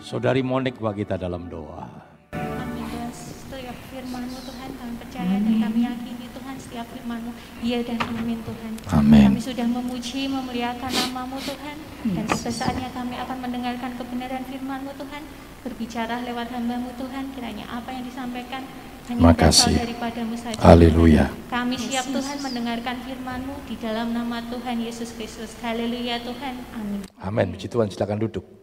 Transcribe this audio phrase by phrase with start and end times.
[0.00, 1.84] Saudari Monik bagi kita dalam doa.
[2.32, 8.40] Kami setiap firman-Mu Tuhan kami percaya dan kami yakini Tuhan setiap firman-Mu iya dan amin
[8.40, 8.72] Tuhan.
[8.96, 9.28] Amin.
[9.28, 11.76] Kami sudah memuji, memuliakan nama-Mu Tuhan
[12.16, 15.22] dan pada saatnya kami akan mendengarkan kebenaran firman-Mu Tuhan.
[15.60, 18.64] Berbicara lewat hamba-Mu Tuhan, kiranya apa yang disampaikan
[19.12, 19.74] hanya berasal Makasih.
[19.84, 20.56] daripadamu saja.
[20.64, 21.28] Haleluya.
[21.52, 25.52] Kami siap Tuhan mendengarkan firman-Mu di dalam nama Tuhan Yesus Kristus.
[25.60, 26.54] Haleluya Tuhan.
[26.72, 27.00] Amin.
[27.20, 27.46] Amin.
[27.52, 28.59] Puji Tuhan, silakan duduk.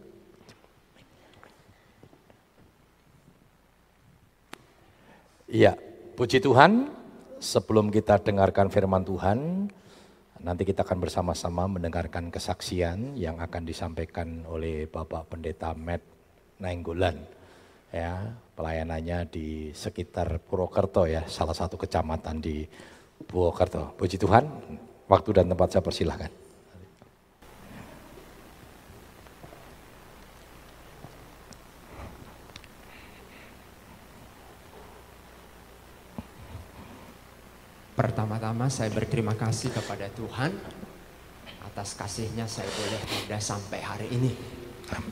[5.58, 5.74] Iya,
[6.14, 6.94] puji Tuhan.
[7.42, 9.66] Sebelum kita dengarkan firman Tuhan,
[10.38, 16.06] nanti kita akan bersama-sama mendengarkan kesaksian yang akan disampaikan oleh Bapak Pendeta Matt
[16.62, 17.18] Nainggolan.
[17.90, 22.62] Ya, pelayanannya di sekitar Purwokerto ya, salah satu kecamatan di
[23.26, 23.98] Purwokerto.
[23.98, 24.46] Puji Tuhan,
[25.10, 26.47] waktu dan tempat saya persilahkan.
[37.98, 40.54] Pertama-tama saya berterima kasih kepada Tuhan
[41.66, 44.38] atas kasihnya saya boleh ada sampai hari ini.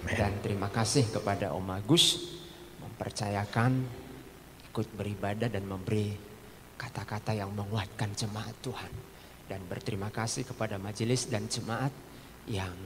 [0.06, 2.38] Dan terima kasih kepada Om Agus
[2.78, 3.82] mempercayakan
[4.70, 6.14] ikut beribadah dan memberi
[6.78, 8.94] kata-kata yang menguatkan jemaat Tuhan.
[9.50, 11.90] Dan berterima kasih kepada majelis dan jemaat
[12.46, 12.78] yang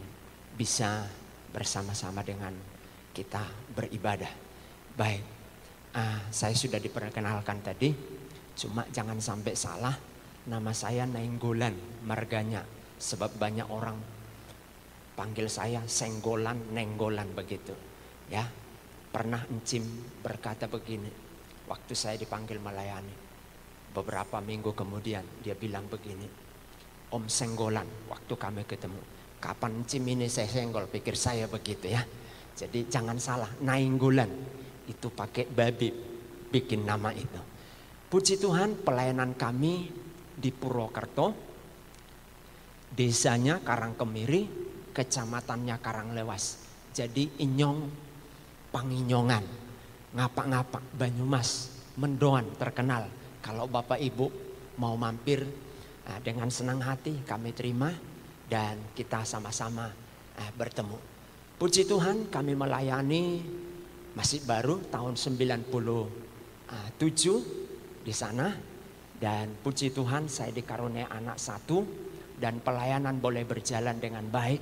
[0.56, 1.04] bisa
[1.52, 2.56] bersama-sama dengan
[3.12, 3.44] kita
[3.76, 4.32] beribadah.
[4.96, 5.28] Baik,
[5.92, 8.19] ah, saya sudah diperkenalkan tadi,
[8.60, 9.96] cuma jangan sampai salah.
[10.44, 12.68] Nama saya Nainggolan, marganya.
[13.00, 13.96] Sebab banyak orang
[15.16, 17.72] panggil saya Senggolan, Nenggolan begitu.
[18.28, 18.44] Ya,
[19.12, 19.88] pernah Encim
[20.20, 21.08] berkata begini,
[21.72, 23.32] waktu saya dipanggil melayani.
[23.96, 26.28] Beberapa minggu kemudian dia bilang begini,
[27.10, 29.00] Om Senggolan, waktu kami ketemu.
[29.40, 32.04] Kapan Encim ini saya senggol, pikir saya begitu ya.
[32.60, 34.30] Jadi jangan salah, Nainggolan
[34.92, 35.90] itu pakai babi
[36.52, 37.49] bikin nama itu.
[38.10, 39.86] Puji Tuhan pelayanan kami
[40.34, 41.30] di Purwokerto,
[42.90, 44.50] desanya Karangkemiri,
[44.98, 46.58] kecamatannya Karanglewas.
[46.90, 47.86] Jadi Inyong
[48.74, 49.46] Panginyongan,
[50.18, 51.70] ngapak-ngapak Banyumas,
[52.02, 53.06] Mendoan terkenal.
[53.46, 54.26] Kalau Bapak Ibu
[54.82, 55.46] mau mampir
[56.10, 57.94] nah, dengan senang hati kami terima
[58.50, 59.86] dan kita sama-sama
[60.34, 60.98] eh, bertemu.
[61.62, 63.46] Puji Tuhan kami melayani
[64.18, 67.69] masih baru tahun 97
[68.00, 68.48] di sana
[69.20, 71.84] dan puji Tuhan saya dikaruniai anak satu
[72.40, 74.62] dan pelayanan boleh berjalan dengan baik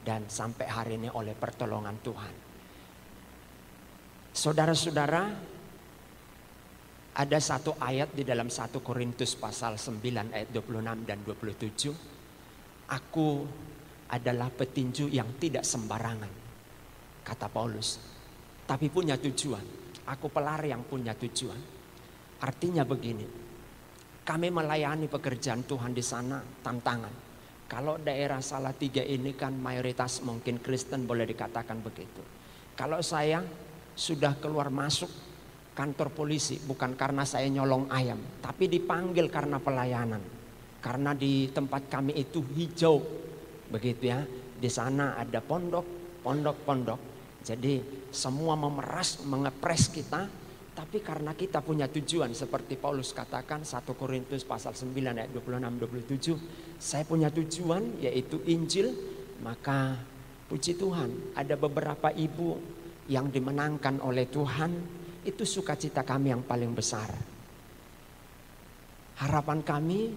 [0.00, 2.34] dan sampai hari ini oleh pertolongan Tuhan.
[4.32, 5.22] Saudara-saudara,
[7.10, 12.88] ada satu ayat di dalam 1 Korintus pasal 9 ayat 26 dan 27.
[12.88, 13.44] Aku
[14.10, 16.32] adalah petinju yang tidak sembarangan,
[17.22, 18.00] kata Paulus.
[18.64, 19.62] Tapi punya tujuan.
[20.08, 21.79] Aku pelari yang punya tujuan.
[22.40, 23.24] Artinya begini,
[24.24, 27.14] kami melayani pekerjaan Tuhan di sana tantangan.
[27.70, 32.18] Kalau daerah Salatiga ini kan mayoritas mungkin Kristen boleh dikatakan begitu.
[32.74, 33.44] Kalau saya
[33.94, 35.12] sudah keluar masuk
[35.76, 40.22] kantor polisi bukan karena saya nyolong ayam, tapi dipanggil karena pelayanan.
[40.80, 43.04] Karena di tempat kami itu hijau,
[43.68, 44.24] begitu ya.
[44.56, 45.84] Di sana ada pondok,
[46.24, 47.00] pondok-pondok.
[47.44, 50.24] Jadi semua memeras, mengepres kita,
[50.80, 56.80] tapi karena kita punya tujuan seperti Paulus katakan 1 Korintus pasal 9 ayat 26 27,
[56.80, 58.88] saya punya tujuan yaitu Injil,
[59.44, 60.00] maka
[60.48, 62.56] puji Tuhan ada beberapa ibu
[63.12, 64.72] yang dimenangkan oleh Tuhan,
[65.28, 67.12] itu sukacita kami yang paling besar.
[69.20, 70.16] Harapan kami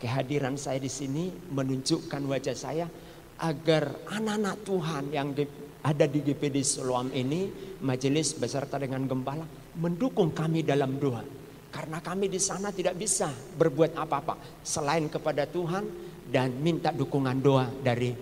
[0.00, 2.88] kehadiran saya di sini menunjukkan wajah saya
[3.36, 5.36] agar anak-anak Tuhan yang
[5.84, 7.52] ada di GPD Siloam ini
[7.84, 11.24] majelis beserta dengan gembala mendukung kami dalam doa.
[11.70, 15.86] Karena kami di sana tidak bisa berbuat apa-apa selain kepada Tuhan
[16.28, 18.12] dan minta dukungan doa dari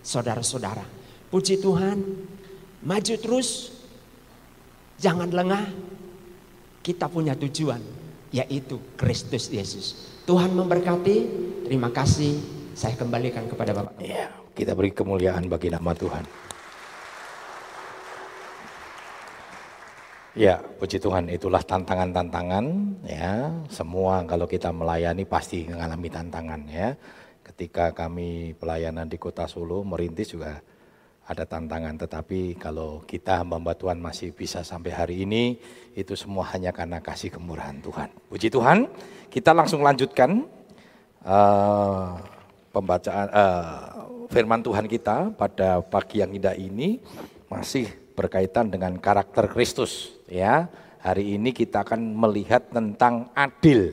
[0.00, 0.82] saudara-saudara.
[1.28, 1.98] Puji Tuhan,
[2.86, 3.74] maju terus,
[4.98, 5.66] jangan lengah.
[6.82, 7.78] Kita punya tujuan,
[8.34, 10.18] yaitu Kristus Yesus.
[10.26, 11.16] Tuhan memberkati.
[11.66, 12.42] Terima kasih.
[12.74, 14.02] Saya kembalikan kepada Bapak.
[14.02, 16.51] Ya, kita beri kemuliaan bagi nama Tuhan.
[20.32, 22.64] Ya, puji Tuhan, itulah tantangan-tantangan
[23.04, 23.52] ya.
[23.68, 26.96] Semua kalau kita melayani pasti mengalami tantangan ya.
[27.44, 30.56] Ketika kami pelayanan di Kota Solo, merintis juga
[31.28, 35.60] ada tantangan, tetapi kalau kita hamba Tuhan masih bisa sampai hari ini,
[35.92, 38.08] itu semua hanya karena kasih kemurahan Tuhan.
[38.32, 38.88] Puji Tuhan,
[39.28, 40.48] kita langsung lanjutkan
[41.28, 42.16] uh,
[42.72, 43.76] pembacaan uh,
[44.32, 47.04] firman Tuhan kita pada pagi yang indah ini
[47.52, 47.84] masih
[48.16, 50.72] berkaitan dengan karakter Kristus ya.
[51.04, 53.92] Hari ini kita akan melihat tentang adil.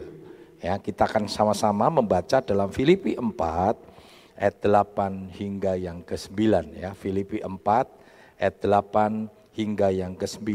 [0.63, 6.39] Ya, kita akan sama-sama membaca dalam Filipi 4 ayat 8 hingga yang ke-9
[6.79, 6.95] ya.
[6.95, 9.27] Filipi 4 ayat 8
[9.57, 10.47] hingga yang ke-9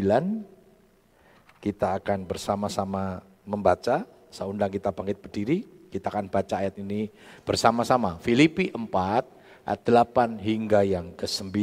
[1.60, 4.04] kita akan bersama-sama membaca.
[4.28, 7.08] Saya undang kita bangkit berdiri, kita akan baca ayat ini
[7.42, 8.20] bersama-sama.
[8.20, 11.56] Filipi 4 ayat 8 hingga yang ke-9.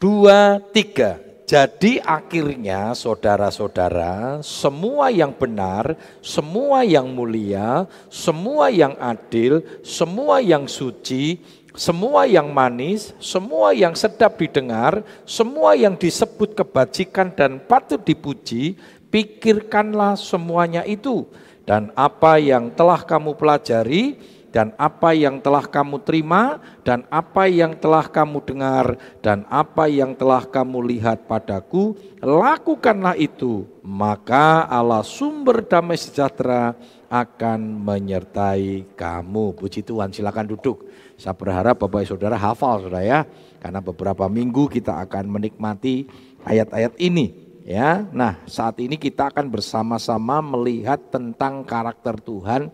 [0.00, 1.29] Dua, tiga.
[1.50, 11.42] Jadi akhirnya saudara-saudara, semua yang benar, semua yang mulia, semua yang adil, semua yang suci,
[11.74, 18.78] semua yang manis, semua yang sedap didengar, semua yang disebut kebajikan dan patut dipuji,
[19.10, 21.26] pikirkanlah semuanya itu.
[21.66, 24.14] Dan apa yang telah kamu pelajari,
[24.50, 30.14] dan apa yang telah kamu terima, dan apa yang telah kamu dengar, dan apa yang
[30.18, 33.66] telah kamu lihat padaku, lakukanlah itu.
[33.86, 36.74] Maka Allah sumber damai sejahtera
[37.10, 39.54] akan menyertai kamu.
[39.54, 40.86] Puji Tuhan, silakan duduk.
[41.14, 43.20] Saya berharap Bapak Saudara hafal Saudara ya,
[43.62, 46.10] karena beberapa minggu kita akan menikmati
[46.42, 47.50] ayat-ayat ini.
[47.60, 52.72] Ya, nah saat ini kita akan bersama-sama melihat tentang karakter Tuhan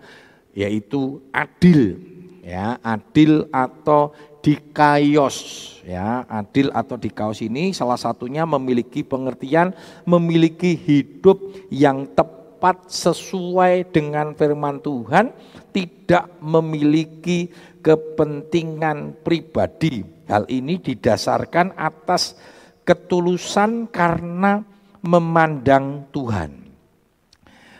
[0.56, 2.00] yaitu adil
[2.41, 5.37] ya adil atau dikaios
[5.85, 9.76] ya adil atau dikaios ini salah satunya memiliki pengertian
[10.08, 11.37] memiliki hidup
[11.69, 15.29] yang tepat sesuai dengan firman Tuhan
[15.76, 17.53] tidak memiliki
[17.85, 20.00] kepentingan pribadi.
[20.26, 22.35] Hal ini didasarkan atas
[22.82, 24.64] ketulusan karena
[25.05, 26.65] memandang Tuhan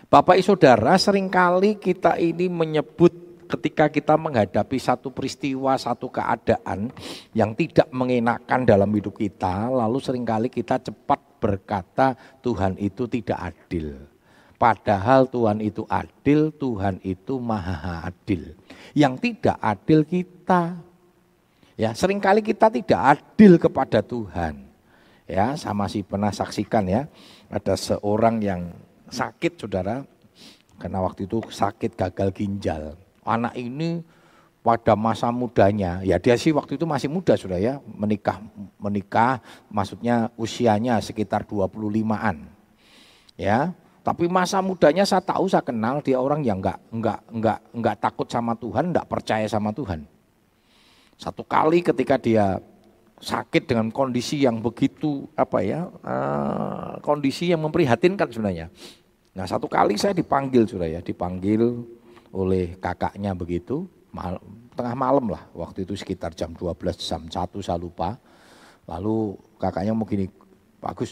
[0.07, 3.11] Bapak Saudara, sering kali kita ini menyebut
[3.51, 6.95] ketika kita menghadapi satu peristiwa, satu keadaan
[7.35, 13.51] yang tidak mengenakan dalam hidup kita, lalu sering kali kita cepat berkata Tuhan itu tidak
[13.51, 13.99] adil.
[14.55, 18.55] Padahal Tuhan itu adil, Tuhan itu maha adil.
[18.95, 20.87] Yang tidak adil kita.
[21.75, 24.71] Ya, sering kali kita tidak adil kepada Tuhan.
[25.27, 27.11] Ya, sama si pernah saksikan ya,
[27.51, 28.71] ada seorang yang
[29.11, 30.03] sakit saudara,
[30.77, 32.95] karena waktu itu sakit gagal ginjal.
[33.27, 34.03] Anak ini
[34.67, 38.43] pada masa mudanya, ya dia sih waktu itu masih muda sudah ya, menikah
[38.83, 39.39] menikah
[39.71, 42.51] maksudnya usianya sekitar 25-an.
[43.39, 43.77] Ya,
[44.07, 48.27] tapi masa mudanya saya tahu saya kenal dia orang yang enggak enggak enggak enggak takut
[48.31, 50.07] sama Tuhan, enggak percaya sama Tuhan.
[51.17, 52.61] Satu kali ketika dia
[53.17, 58.69] sakit dengan kondisi yang begitu apa ya uh, kondisi yang memprihatinkan sebenarnya.
[59.33, 61.81] Nah satu kali saya dipanggil sudah ya dipanggil
[62.37, 64.37] oleh kakaknya begitu mal,
[64.77, 67.33] tengah malam lah waktu itu sekitar jam 12 jam 1
[67.65, 68.21] saya lupa.
[68.87, 70.29] Lalu kakaknya mau gini
[70.79, 71.03] Pak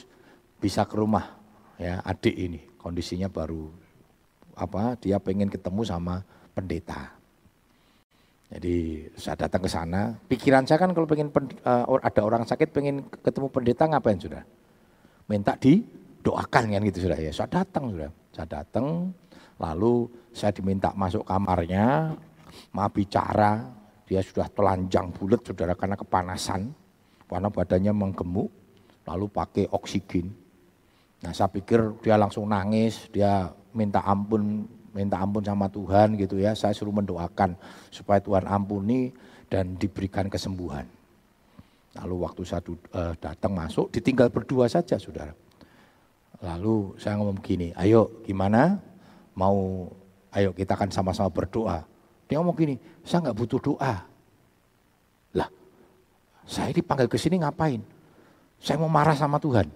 [0.61, 1.41] bisa ke rumah
[1.81, 3.73] ya adik ini kondisinya baru
[4.55, 6.23] apa dia pengen ketemu sama
[6.55, 7.14] pendeta.
[8.55, 11.27] Jadi saya datang ke sana, pikiran saya kan kalau pengen
[11.67, 14.47] uh, ada orang sakit pengen ketemu pendeta ngapain sudah?
[15.27, 17.35] Minta didoakan kan gitu sudah ya.
[17.35, 19.11] Saya datang sudah, saya datang,
[19.59, 22.15] lalu saya diminta masuk kamarnya,
[22.71, 23.67] mau bicara,
[24.07, 26.71] dia sudah telanjang bulat saudara karena kepanasan,
[27.27, 28.55] karena badannya menggemuk,
[29.03, 30.31] lalu pakai oksigen.
[31.27, 36.55] Nah saya pikir dia langsung nangis, dia minta ampun minta ampun sama Tuhan gitu ya.
[36.55, 37.59] Saya suruh mendoakan
[37.91, 39.11] supaya Tuhan ampuni
[39.51, 40.87] dan diberikan kesembuhan.
[41.95, 45.35] Lalu waktu saya uh, datang masuk, ditinggal berdua saja saudara.
[46.43, 48.83] Lalu saya ngomong begini, ayo gimana?
[49.39, 49.87] Mau,
[50.35, 51.87] ayo kita akan sama-sama berdoa.
[52.27, 52.75] Dia ngomong gini,
[53.07, 53.95] saya nggak butuh doa.
[55.39, 55.49] Lah,
[56.47, 57.79] saya dipanggil ke sini ngapain?
[58.59, 59.71] Saya mau marah sama Tuhan.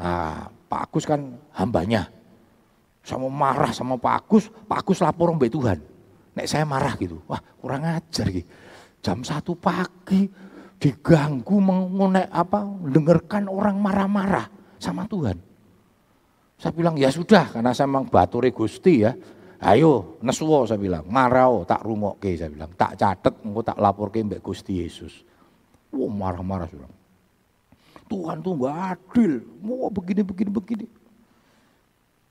[0.00, 2.19] Nah, Pak Agus kan hambanya.
[3.00, 5.78] Saya mau marah sama Pak Agus, Pak Agus lapor mbak Tuhan.
[6.36, 8.46] Nek saya marah gitu, wah kurang ajar gitu.
[9.00, 10.28] Jam satu pagi
[10.76, 15.36] diganggu mengonek apa, dengarkan orang marah-marah sama Tuhan.
[16.60, 19.16] Saya bilang ya sudah, karena saya memang baturi gusti ya.
[19.60, 21.84] Ayo, nesuwo saya bilang, marau tak
[22.16, 25.20] ke saya bilang, tak catet, engkau tak lapor ke mbak Gusti Yesus.
[25.92, 26.88] Wah marah-marah sudah.
[28.08, 30.86] Tuhan tuh nggak adil, mau begini begini begini.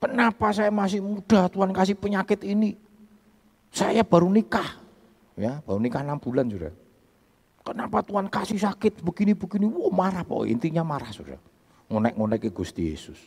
[0.00, 2.72] Kenapa saya masih muda Tuhan kasih penyakit ini?
[3.68, 4.80] Saya baru nikah.
[5.36, 6.72] Ya, baru nikah enam bulan sudah.
[7.60, 9.68] Kenapa Tuhan kasih sakit begini-begini?
[9.68, 11.36] Wah marah pokoknya, intinya marah sudah.
[11.92, 13.20] Ngonek-ngonek ke Gusti Yesus.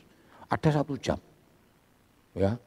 [0.49, 1.21] Ada satu jam.
[2.33, 2.57] Ya,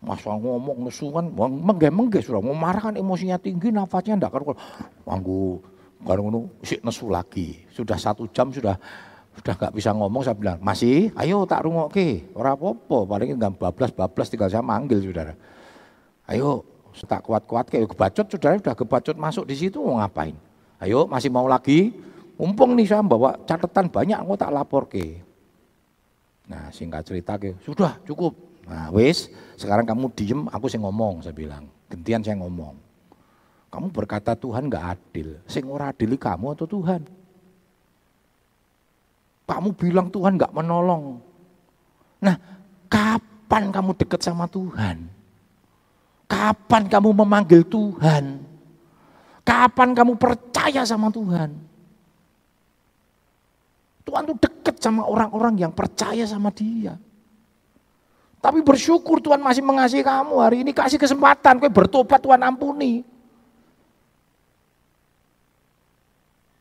[0.00, 2.40] Masa ngomong nesu kan, mengge-mengge sudah.
[2.40, 4.56] Mau marah kan emosinya tinggi, nafasnya enggak karuan.
[5.04, 5.60] Manggu
[6.00, 7.60] Baru ngono, si nesu lagi.
[7.68, 8.72] Sudah satu jam sudah
[9.38, 11.14] sudah nggak bisa ngomong saya bilang masih?
[11.14, 12.26] Ayo tak rungokke.
[12.34, 15.38] Ora apa-apa paling nggak bablas bablas tinggal saya manggil saudara.
[16.26, 16.66] Ayo
[17.06, 20.34] tak kuat-kuat kayak kebacot saudara sudah kebacot masuk di situ mau ngapain?
[20.82, 21.94] Ayo masih mau lagi?
[22.34, 25.20] Mumpung nih saya bawa catatan banyak aku tak lapor ke
[26.50, 28.34] nah singkat cerita ke sudah cukup.
[28.66, 31.70] Nah wes sekarang kamu diem aku sih ngomong saya bilang.
[31.86, 32.74] Gantian saya ngomong.
[33.70, 35.38] Kamu berkata Tuhan nggak adil.
[35.46, 37.19] Sing ora adili kamu atau Tuhan
[39.50, 41.18] kamu bilang Tuhan nggak menolong.
[42.22, 42.38] Nah,
[42.86, 45.10] kapan kamu dekat sama Tuhan?
[46.30, 48.38] Kapan kamu memanggil Tuhan?
[49.42, 51.50] Kapan kamu percaya sama Tuhan?
[54.06, 56.94] Tuhan tuh dekat sama orang-orang yang percaya sama dia.
[58.40, 60.70] Tapi bersyukur Tuhan masih mengasihi kamu hari ini.
[60.70, 63.02] Kasih kesempatan, kau bertobat Tuhan ampuni.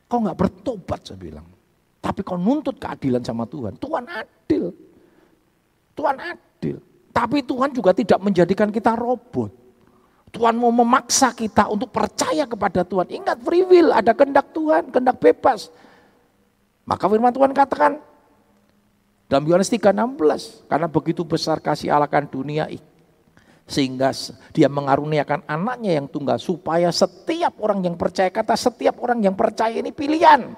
[0.10, 1.59] Kau nggak bertobat saya bilang.
[2.00, 3.76] Tapi kau nuntut keadilan sama Tuhan.
[3.76, 4.72] Tuhan adil.
[5.96, 6.78] Tuhan adil.
[7.12, 9.52] Tapi Tuhan juga tidak menjadikan kita robot.
[10.30, 13.10] Tuhan mau memaksa kita untuk percaya kepada Tuhan.
[13.10, 15.74] Ingat free will, ada kehendak Tuhan, kehendak bebas.
[16.86, 17.98] Maka firman Tuhan katakan
[19.26, 22.70] dalam Yohanes 3:16, karena begitu besar kasih Allah kan dunia
[23.70, 24.10] sehingga
[24.50, 29.78] dia mengaruniakan anaknya yang tunggal supaya setiap orang yang percaya kata setiap orang yang percaya
[29.78, 30.58] ini pilihan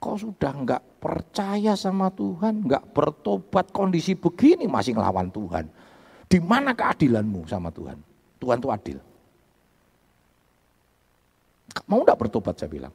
[0.00, 5.68] Kau sudah enggak percaya sama Tuhan, enggak bertobat kondisi begini masih ngelawan Tuhan.
[6.24, 8.00] Di mana keadilanmu sama Tuhan?
[8.40, 8.98] Tuhan itu adil.
[11.84, 12.94] Mau enggak bertobat saya bilang.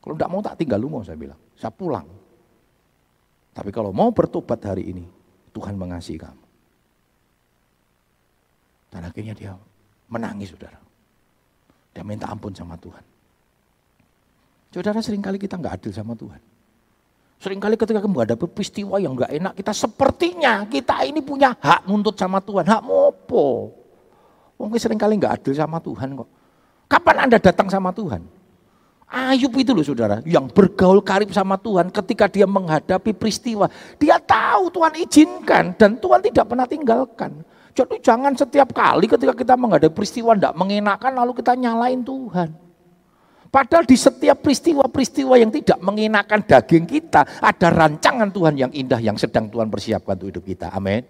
[0.00, 1.36] Kalau enggak mau tak tinggal lu mau saya bilang.
[1.52, 2.08] Saya pulang.
[3.52, 5.04] Tapi kalau mau bertobat hari ini,
[5.52, 6.44] Tuhan mengasihi kamu.
[8.88, 9.52] Dan akhirnya dia
[10.08, 10.80] menangis saudara.
[11.92, 13.17] Dia minta ampun sama Tuhan.
[14.68, 16.40] Saudara sering kali kita nggak adil sama Tuhan.
[17.38, 22.42] Seringkali ketika menghadapi peristiwa yang nggak enak, kita sepertinya kita ini punya hak nuntut sama
[22.42, 22.66] Tuhan.
[22.66, 23.70] Hak mopo.
[24.58, 26.28] Mungkin sering kali nggak adil sama Tuhan kok.
[26.90, 28.26] Kapan Anda datang sama Tuhan?
[29.08, 33.70] Ayub itu loh saudara, yang bergaul karib sama Tuhan ketika dia menghadapi peristiwa.
[33.96, 37.40] Dia tahu Tuhan izinkan dan Tuhan tidak pernah tinggalkan.
[37.72, 42.67] Jadi jangan setiap kali ketika kita menghadapi peristiwa tidak mengenakan lalu kita nyalain Tuhan.
[43.48, 49.16] Padahal di setiap peristiwa-peristiwa yang tidak mengenakan daging kita, ada rancangan Tuhan yang indah yang
[49.16, 50.68] sedang Tuhan persiapkan untuk hidup kita.
[50.68, 51.00] Amin.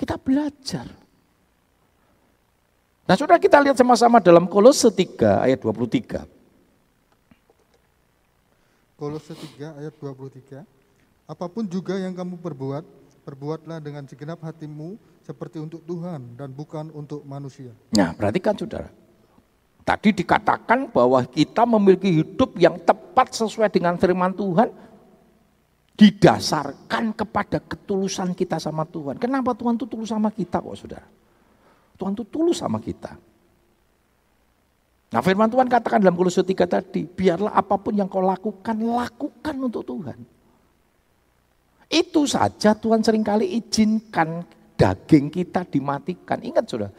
[0.00, 0.88] Kita belajar.
[3.04, 6.24] Nah sudah kita lihat sama-sama dalam Kolose 3 ayat 23.
[8.96, 10.64] Kolose 3 ayat 23.
[11.28, 12.84] Apa pun juga yang kamu perbuat,
[13.28, 17.76] perbuatlah dengan segenap hatimu seperti untuk Tuhan dan bukan untuk manusia.
[17.92, 19.03] Nah perhatikan saudara.
[19.84, 24.72] Tadi dikatakan bahwa kita memiliki hidup yang tepat sesuai dengan firman Tuhan
[25.94, 29.20] didasarkan kepada ketulusan kita sama Tuhan.
[29.20, 31.06] Kenapa Tuhan itu tulus sama kita kok saudara?
[32.00, 33.14] Tuhan itu tulus sama kita.
[35.14, 39.54] Nah firman Tuhan katakan dalam Kolose 3 tadi, biarlah apa pun yang kau lakukan, lakukan
[39.62, 40.18] untuk Tuhan.
[41.86, 44.42] Itu saja Tuhan sering kali izinkan
[44.74, 46.42] daging kita dimatikan.
[46.42, 46.90] Ingat sudah,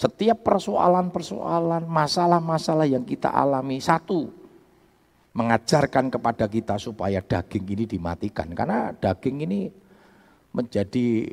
[0.00, 4.32] setiap persoalan-persoalan, masalah-masalah yang kita alami, satu,
[5.36, 8.48] mengajarkan kepada kita supaya daging ini dimatikan.
[8.56, 9.68] Karena daging ini
[10.56, 11.28] menjadi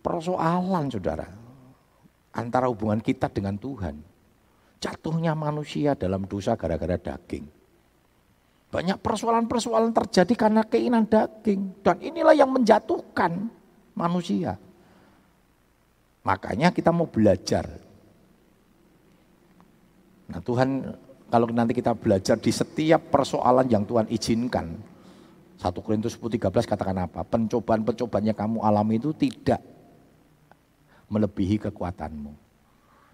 [0.00, 1.28] persoalan saudara.
[2.32, 4.00] Antara hubungan kita dengan Tuhan.
[4.80, 7.44] Jatuhnya manusia dalam dosa gara-gara daging.
[8.72, 11.84] Banyak persoalan-persoalan terjadi karena keinginan daging.
[11.84, 13.52] Dan inilah yang menjatuhkan
[13.92, 14.56] manusia.
[16.24, 17.89] Makanya kita mau belajar
[20.30, 20.94] Nah Tuhan
[21.30, 24.66] kalau nanti kita belajar di setiap persoalan yang Tuhan izinkan.
[25.60, 27.20] 1 Korintus 10, 13 katakan apa?
[27.22, 29.60] Pencobaan-pencobaan yang kamu alami itu tidak
[31.12, 32.32] melebihi kekuatanmu.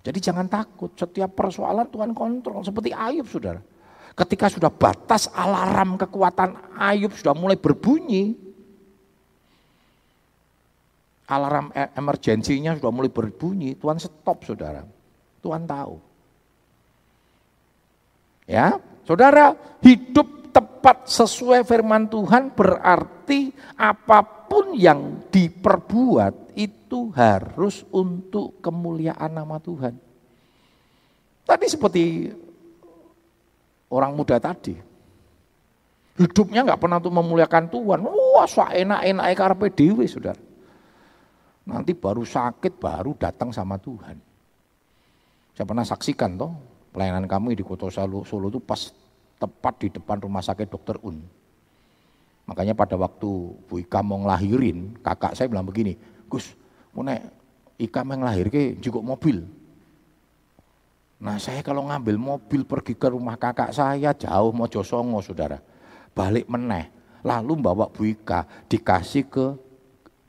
[0.06, 2.62] Jadi jangan takut, setiap persoalan Tuhan kontrol.
[2.62, 3.58] Seperti Ayub saudara.
[4.14, 8.38] Ketika sudah batas alarm kekuatan Ayub sudah mulai berbunyi.
[11.26, 14.86] Alarm e- emergensinya sudah mulai berbunyi, Tuhan stop saudara.
[15.42, 15.98] Tuhan tahu.
[18.46, 28.62] Ya, saudara, hidup tepat sesuai firman Tuhan berarti apa pun yang diperbuat itu harus untuk
[28.62, 29.98] kemuliaan nama Tuhan.
[31.42, 32.30] Tadi seperti
[33.90, 34.78] orang muda tadi.
[36.16, 37.98] Hidupnya nggak pernah untuk memuliakan Tuhan.
[38.06, 40.40] Wah, so enak-enak karpe dewi, saudara.
[41.66, 44.16] Nanti baru sakit, baru datang sama Tuhan.
[45.52, 48.88] Saya pernah saksikan toh pelayanan kami di Kota Solo, Solo itu pas
[49.36, 51.20] tepat di depan rumah sakit Dokter Un.
[52.48, 53.28] Makanya pada waktu
[53.68, 55.92] Bu Ika mau ngelahirin, kakak saya bilang begini,
[56.24, 56.56] Gus,
[56.96, 57.20] mau nek
[57.76, 58.48] Ika mau ngelahir
[58.80, 59.44] juga mobil.
[61.20, 65.60] Nah saya kalau ngambil mobil pergi ke rumah kakak saya jauh mau Josongo saudara.
[66.16, 66.88] Balik meneh.
[67.28, 69.46] Lalu bawa Bu Ika dikasih ke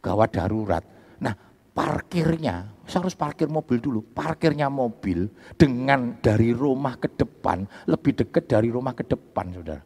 [0.04, 0.84] gawat darurat.
[1.24, 1.32] Nah
[1.72, 4.00] parkirnya, saya harus parkir mobil dulu.
[4.02, 5.28] Parkirnya mobil
[5.60, 9.84] dengan dari rumah ke depan, lebih dekat dari rumah ke depan saudara.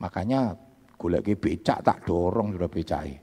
[0.00, 0.54] Makanya
[0.94, 3.18] golek becak tak dorong sudah becai.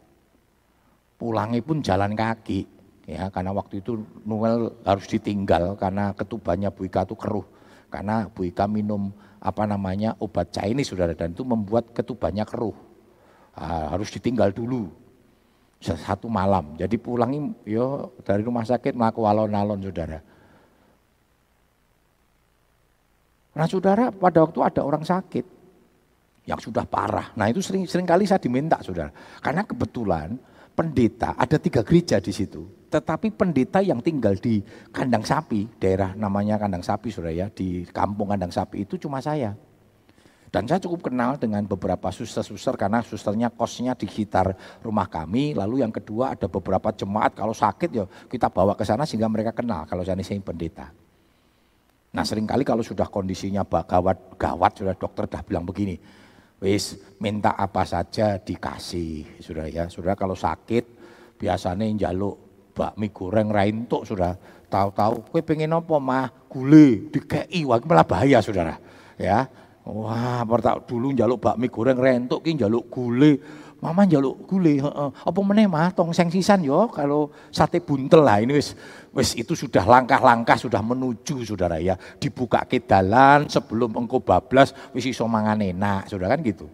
[1.17, 7.07] Pulangnya pun jalan kaki ya karena waktu itu Noel harus ditinggal karena ketubannya Bu Ika
[7.07, 7.48] itu keruh
[7.88, 12.75] karena Bu Ika minum apa namanya obat Chinese saudara dan itu membuat ketubannya keruh
[13.55, 14.91] ah, harus ditinggal dulu
[15.81, 20.19] satu malam jadi pulangi yo dari rumah sakit melakukan alon-alon saudara
[23.57, 25.46] nah saudara pada waktu ada orang sakit
[26.50, 30.38] yang sudah parah nah itu sering sering kali saya diminta saudara karena kebetulan
[30.77, 32.86] pendeta, ada tiga gereja di situ.
[32.88, 34.62] Tetapi pendeta yang tinggal di
[34.93, 39.57] kandang sapi, daerah namanya kandang sapi Suraya, di kampung kandang sapi itu cuma saya.
[40.48, 45.51] Dan saya cukup kenal dengan beberapa suster-suster karena susternya kosnya di sekitar rumah kami.
[45.51, 49.51] Lalu yang kedua ada beberapa jemaat kalau sakit ya kita bawa ke sana sehingga mereka
[49.51, 50.88] kenal kalau saya ini pendeta.
[52.16, 56.00] Nah sering kali kalau sudah kondisinya gawat, gawat sudah dokter sudah bilang begini,
[56.63, 59.92] wis minta apa saja dikasih sudah ya.
[59.92, 60.96] Sudah kalau sakit
[61.36, 62.39] biasanya jaluk
[62.72, 64.39] bakmi goreng raintuk sudah.
[64.68, 66.27] Tahu-tahu kue pengen apa mah?
[66.48, 68.80] Gule dikei wah malah bahaya saudara.
[69.20, 69.48] Ya
[69.88, 73.39] wah pertama dulu jaluk bakmi goreng rentuk ki jaluk gule
[73.77, 75.10] Mama jaluk gule, heeh.
[75.13, 78.74] Apa meneh mah tong seng sisan yo kalau sate buntel lah ini wis
[79.13, 81.94] wis itu sudah langkah-langkah sudah menuju Saudara ya.
[82.17, 86.65] Dibuka ke dalan sebelum engkau bablas wis iso mangan enak, Saudara kan gitu.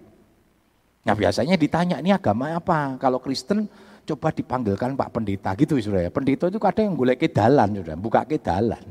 [1.04, 2.96] Nah biasanya ditanya ini agama apa?
[2.96, 3.68] Kalau Kristen
[4.08, 6.12] coba dipanggilkan Pak Pendeta gitu Saudara ya.
[6.16, 8.84] Pendeta itu kadang yang golek ke dalan Saudara, buka ke dalan.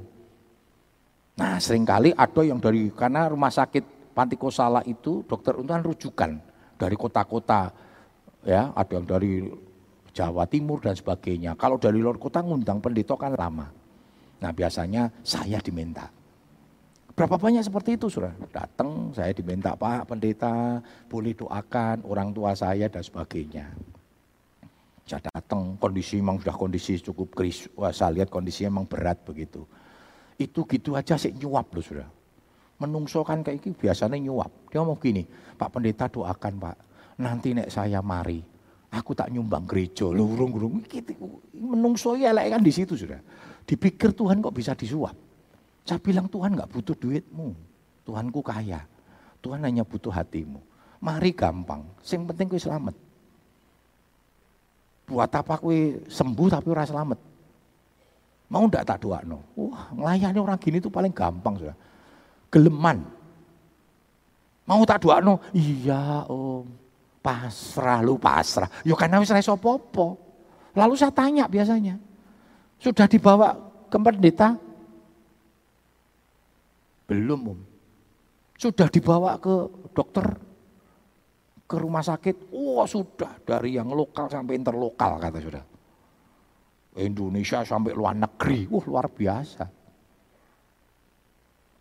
[1.40, 6.37] Nah sering kali ada yang dari karena rumah sakit Pantikosala itu dokter untuk rujukan
[6.77, 7.72] dari kota-kota
[8.44, 9.48] ya ada yang dari
[10.12, 11.57] Jawa Timur dan sebagainya.
[11.57, 13.72] Kalau dari luar kota ngundang pendeta kan lama.
[14.44, 16.12] Nah biasanya saya diminta.
[17.12, 22.88] Berapa banyak seperti itu sudah datang saya diminta Pak pendeta boleh doakan orang tua saya
[22.88, 23.68] dan sebagainya.
[25.05, 29.66] Saya datang kondisi memang sudah kondisi cukup kris, Wah, saya lihat kondisinya memang berat begitu.
[30.40, 32.09] Itu gitu aja sih nyuap loh sudah.
[32.82, 34.50] Menungso kan kayak gitu biasanya nyuap.
[34.74, 35.22] Dia mau gini,
[35.54, 36.76] Pak pendeta doakan Pak
[37.22, 38.42] nanti nek saya mari,
[38.90, 40.10] aku tak nyumbang gereja.
[40.10, 40.82] Lu urung-urung.
[41.54, 43.22] Menungso ya kan di situ sudah.
[43.62, 45.14] Dipikir Tuhan kok bisa disuap.
[45.86, 47.54] Saya bilang Tuhan nggak butuh duitmu.
[48.02, 48.82] Tuhanku kaya.
[49.42, 50.58] Tuhan hanya butuh hatimu.
[51.02, 51.82] Mari gampang.
[52.02, 52.94] Sing penting kue selamat.
[55.06, 57.18] Buat apa kue sembuh tapi ora selamat.
[58.52, 59.42] Mau ndak tak doa no?
[59.56, 61.74] Wah, melayani orang gini tuh paling gampang sudah.
[62.52, 63.00] Geleman.
[64.68, 65.40] Mau tak doa no?
[65.56, 66.68] Iya om.
[67.22, 68.68] Pasrah lu pasrah.
[68.84, 70.20] Ya karena wis reso popo.
[70.76, 71.96] Lalu saya tanya biasanya.
[72.82, 73.54] Sudah dibawa
[73.86, 74.58] ke pendeta?
[77.06, 77.60] Belum, Om.
[78.56, 79.54] Sudah dibawa ke
[79.92, 80.26] dokter
[81.68, 82.50] ke rumah sakit?
[82.56, 85.64] Oh, sudah dari yang lokal sampai interlokal kata sudah.
[86.98, 88.66] Indonesia sampai luar negeri.
[88.66, 89.64] Wah, luar biasa.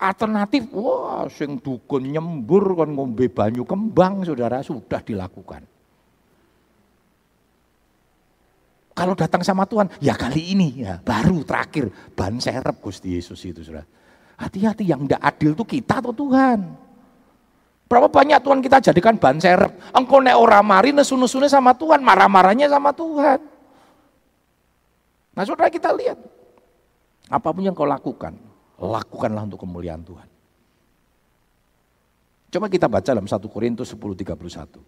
[0.01, 5.61] Alternatif, wah sing dukun nyembur kon ngombe banyu kembang saudara sudah dilakukan.
[8.97, 13.61] Kalau datang sama Tuhan, ya kali ini ya baru terakhir ban serep Gusti Yesus itu
[13.61, 13.85] saudara.
[14.41, 16.59] Hati-hati yang tidak adil itu kita atau Tuhan.
[17.85, 19.69] Berapa banyak Tuhan kita jadikan ban serep.
[19.93, 23.37] Engkau nek ora mari nesu-nesune sama Tuhan, marah-marahnya sama Tuhan.
[25.37, 26.17] Nah saudara kita lihat,
[27.31, 28.35] apa pun yang kau lakukan,
[28.81, 30.25] lakukanlah untuk kemuliaan Tuhan.
[32.51, 34.81] Coba kita baca dalam 1 Korintus 10:31.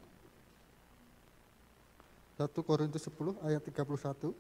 [2.36, 4.34] 1 Korintus 10 ayat 31.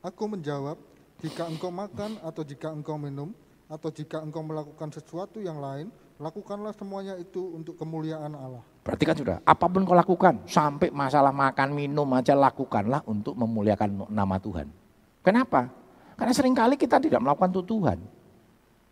[0.00, 0.80] Aku menjawab,
[1.20, 3.36] jika engkau makan atau jika engkau minum
[3.68, 8.64] atau jika engkau melakukan sesuatu yang lain, lakukanlah semuanya itu untuk kemuliaan Allah.
[8.80, 14.08] Berarti kan sudah, apa pun kau lakukan, sampai masalah makan minum aja lakukanlah untuk memuliakan
[14.08, 14.72] nama Tuhan.
[15.20, 15.68] Kenapa?
[16.16, 18.19] Karena sering kali kita tidak melakukan untuk Tuhan.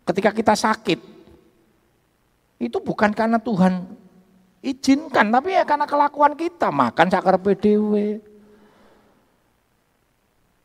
[0.08, 1.00] Ketika kita sakit,
[2.64, 3.84] itu bukan karena Tuhan
[4.64, 6.72] izinkan, tapi ya karena kelakuan kita.
[6.72, 8.24] Makan cakar PDW.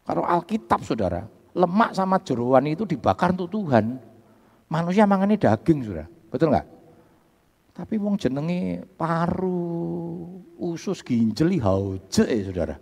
[0.07, 4.01] Kalau Alkitab saudara, Lemak sama jeruan itu dibakar untuk Tuhan.
[4.73, 6.07] Manusia mangannya daging, sudah.
[6.33, 6.67] Betul nggak?
[7.77, 12.73] Tapi wong jenenge paru, usus, ginjel, hauje, eh, saudara.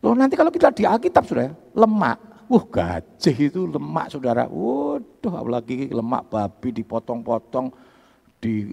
[0.00, 2.35] Loh nanti kalau kita di Alkitab, saudara, lemak.
[2.46, 4.46] Wah gajah itu lemak, saudara.
[4.46, 7.74] Waduh, apalagi lemak babi dipotong-potong,
[8.38, 8.70] di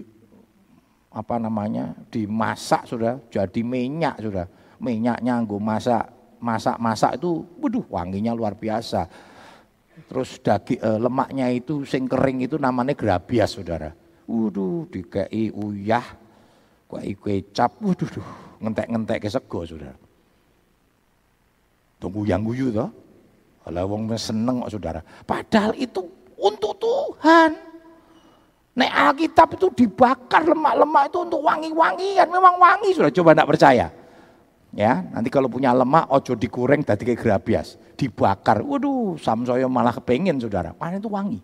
[1.10, 4.46] apa namanya, dimasak, sudah, jadi minyak, sudah.
[4.78, 6.06] Minyaknya gue masak,
[6.38, 9.10] masak-masak itu, waduh, wanginya luar biasa.
[10.10, 13.94] Terus daging eh, lemaknya itu sing kering itu namanya grabias, saudara
[14.26, 16.06] Waduh, dikei uyah,
[16.90, 18.28] kei kecap, waduh, duh,
[18.62, 19.98] ngentek-ngentek ke sego, saudara.
[22.00, 23.03] Tunggu yang guyu toh.
[23.64, 25.00] Kalau wong seneng kok saudara.
[25.24, 26.04] Padahal itu
[26.36, 27.56] untuk Tuhan.
[28.74, 33.86] Nek Alkitab itu dibakar lemak-lemak itu untuk wangi-wangian, memang wangi sudah coba tidak percaya.
[34.74, 38.58] Ya, nanti kalau punya lemak ojo dikureng tadi kayak grabias, dibakar.
[38.66, 40.74] Waduh, samsoyo malah kepengen saudara.
[40.74, 41.38] Mana itu wangi.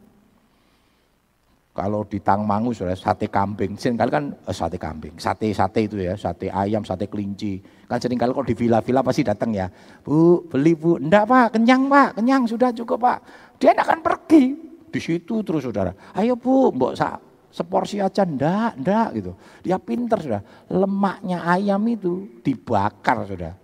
[1.71, 6.19] Kalau di Tangmangu sudah sate kambing, sering kali kan eh, sate kambing, sate-sate itu ya,
[6.19, 7.63] sate ayam, sate kelinci.
[7.87, 9.71] Kan sering kali kalau di villa-villa pasti datang ya,
[10.03, 13.19] Bu, beli Bu, enggak Pak, kenyang Pak, kenyang sudah cukup Pak.
[13.63, 14.43] Dia akan pergi
[14.91, 15.95] di situ terus saudara.
[16.19, 17.15] Ayo Bu, mbok sa,
[17.55, 19.33] seporsi aja, enggak, enggak gitu.
[19.63, 20.43] Dia pinter sudah,
[20.75, 23.55] lemaknya ayam itu dibakar sudah.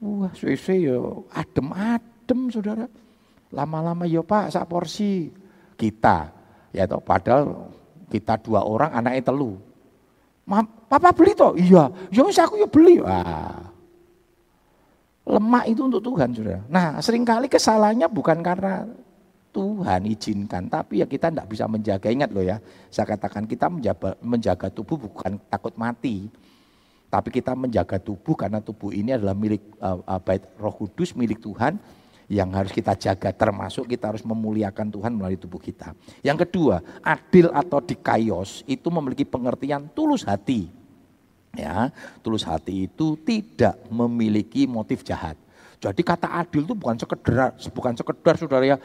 [0.00, 2.88] Wah, suwe-suwe yo adem-adem saudara.
[3.52, 5.28] Lama-lama yo Pak, sak porsi.
[5.74, 6.30] Kita,
[6.74, 7.70] Ya toh, padahal
[8.10, 9.56] kita dua orang anaknya telu.
[10.90, 11.54] Papa beli toh?
[11.54, 11.88] Iya.
[12.10, 12.98] Ya wis aku ya beli.
[12.98, 13.70] Wah.
[15.24, 16.60] Lemak itu untuk Tuhan, sudah.
[16.68, 18.84] Nah, sering kali kesalahannya bukan karena
[19.54, 22.12] Tuhan izinkan, tapi ya kita tidak bisa menjaga.
[22.12, 22.60] Ingat loh ya,
[22.92, 26.28] saya katakan kita menjaga, menjaga tubuh bukan takut mati,
[27.08, 31.38] tapi kita menjaga tubuh karena tubuh ini adalah milik uh, uh, bait Roh Kudus, milik
[31.38, 31.78] Tuhan
[32.28, 35.92] yang harus kita jaga termasuk kita harus memuliakan Tuhan melalui tubuh kita.
[36.24, 40.68] Yang kedua, adil atau dikayos itu memiliki pengertian tulus hati.
[41.54, 45.38] Ya, tulus hati itu tidak memiliki motif jahat.
[45.78, 48.76] Jadi kata adil itu bukan sekedar bukan sekedar saudara ya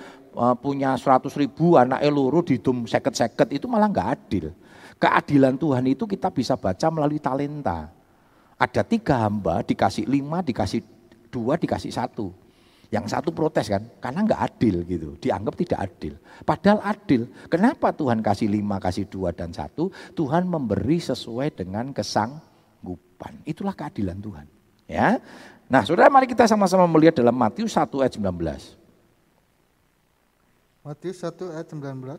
[0.60, 4.52] punya 100 ribu anak eluru di dum seket-seket itu malah nggak adil.
[5.00, 7.88] Keadilan Tuhan itu kita bisa baca melalui talenta.
[8.60, 10.84] Ada tiga hamba dikasih lima, dikasih
[11.32, 12.36] dua, dikasih satu.
[12.90, 16.18] Yang satu protes kan, karena nggak adil gitu, dianggap tidak adil.
[16.42, 17.30] Padahal adil.
[17.46, 19.94] Kenapa Tuhan kasih lima, kasih dua dan satu?
[20.18, 23.46] Tuhan memberi sesuai dengan kesanggupan.
[23.46, 24.46] Itulah keadilan Tuhan.
[24.90, 25.22] Ya.
[25.70, 28.74] Nah, saudara, mari kita sama-sama melihat dalam Matius 1 ayat 19.
[30.82, 32.18] Matius 1 ayat 19.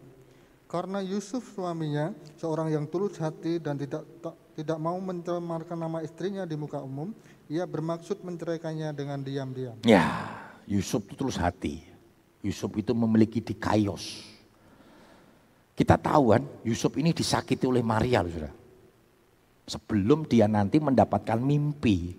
[0.70, 4.06] Karena Yusuf suaminya seorang yang tulus hati dan tidak
[4.54, 7.10] tidak mau mencemarkan nama istrinya di muka umum,
[7.50, 9.74] ia bermaksud menceraikannya dengan diam-diam.
[9.82, 10.06] Ya.
[10.68, 11.80] Yusuf itu tulus hati.
[12.40, 14.24] Yusuf itu memiliki dikayos.
[15.76, 18.52] Kita tahu kan, Yusuf ini disakiti oleh Maria saudara.
[19.64, 22.12] Sebelum dia nanti mendapatkan mimpi.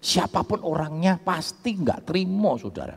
[0.00, 2.96] Siapa pun orangnya pasti nggak terima saudara.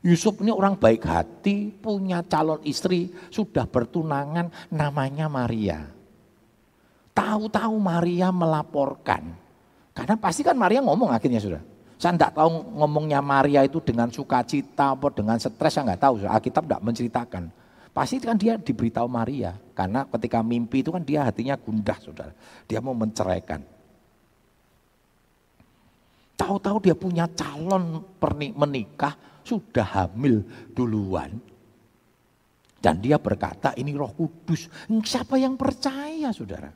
[0.00, 5.84] Yusuf ini orang baik hati, punya calon istri, sudah bertunangan namanya Maria.
[7.12, 9.36] Tahu-tahu Maria melaporkan.
[9.92, 11.60] Karena pasti kan Maria ngomong akhirnya sudah.
[12.00, 16.24] Saya tidak tahu ngomongnya Maria itu dengan sukacita atau dengan stres, saya nggak tahu.
[16.24, 17.42] Alkitab tidak menceritakan.
[17.92, 19.52] Pasti kan dia diberitahu Maria.
[19.76, 22.32] Karena ketika mimpi itu kan dia hatinya gundah, saudara.
[22.64, 23.60] Dia mau menceraikan.
[26.40, 28.00] Tahu-tahu dia punya calon
[28.56, 29.12] menikah,
[29.44, 30.40] sudah hamil
[30.72, 31.36] duluan.
[32.80, 34.72] Dan dia berkata, ini roh kudus.
[35.04, 36.72] Siapa yang percaya, saudara?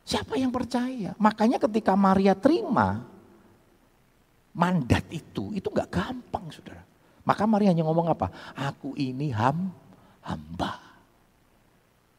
[0.00, 1.12] Siapa yang percaya?
[1.20, 3.13] Makanya ketika Maria terima,
[4.54, 6.82] mandat itu, itu nggak gampang saudara.
[7.24, 8.30] Maka Maria hanya ngomong apa?
[8.54, 9.72] Aku ini ham,
[10.22, 10.78] hamba.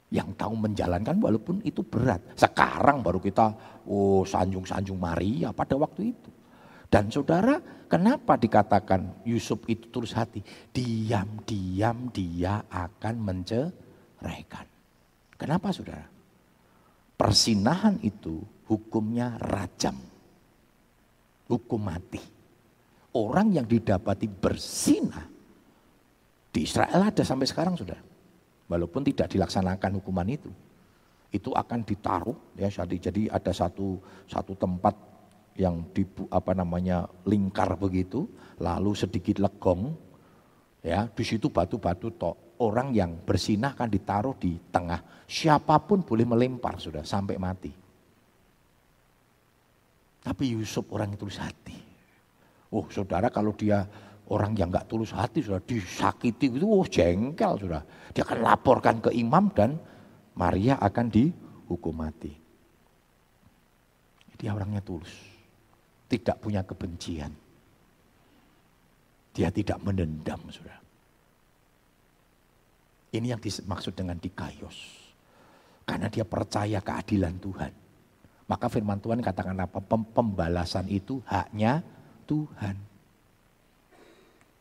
[0.09, 2.21] Yang tahu menjalankan walaupun itu berat.
[2.37, 3.53] Sekarang baru kita
[3.89, 6.29] oh sanjung-sanjung Maria pada waktu itu.
[6.89, 7.57] Dan saudara,
[7.89, 10.39] kenapa dikatakan Yusuf itu tulus hati?
[10.71, 14.65] Diam-diam dia akan menceraikan.
[15.35, 16.07] Kenapa saudara?
[17.15, 20.14] Persinahan itu hukumnya rajam
[21.49, 22.21] hukum mati.
[23.15, 25.25] Orang yang didapati bersinah
[26.51, 27.99] di Israel ada sampai sekarang sudah.
[28.67, 30.51] Walaupun tidak dilaksanakan hukuman itu.
[31.31, 34.95] Itu akan ditaruh ya jadi ada satu satu tempat
[35.55, 38.27] yang di apa namanya lingkar begitu,
[38.59, 39.95] lalu sedikit legong
[40.83, 42.35] ya, di situ batu-batu tok.
[42.55, 45.27] Orang yang bersinah akan ditaruh di tengah.
[45.27, 47.84] Siapa pun boleh melempar sudah sampai mati.
[50.25, 51.77] Tapi Yusuf orang itu tulus hati.
[52.73, 53.85] Oh saudara kalau dia
[54.33, 57.85] orang yang nggak tulus hati sudah disakiti itu oh jengkel sudah.
[58.09, 59.77] Dia akan laporkan ke imam dan
[60.33, 62.33] Maria akan dihukum mati.
[64.35, 65.13] Dia orangnya tulus.
[66.09, 67.31] Tidak punya kebencian.
[69.35, 70.79] Dia tidak menendam, sudah.
[73.15, 74.77] Ini yang dimaksud dengan dikayos.
[75.83, 77.73] Karena dia percaya keadilan Tuhan.
[78.45, 79.81] Maka firman Tuhan katakan apa?
[79.87, 81.81] Pembalasan itu haknya
[82.29, 82.77] Tuhan.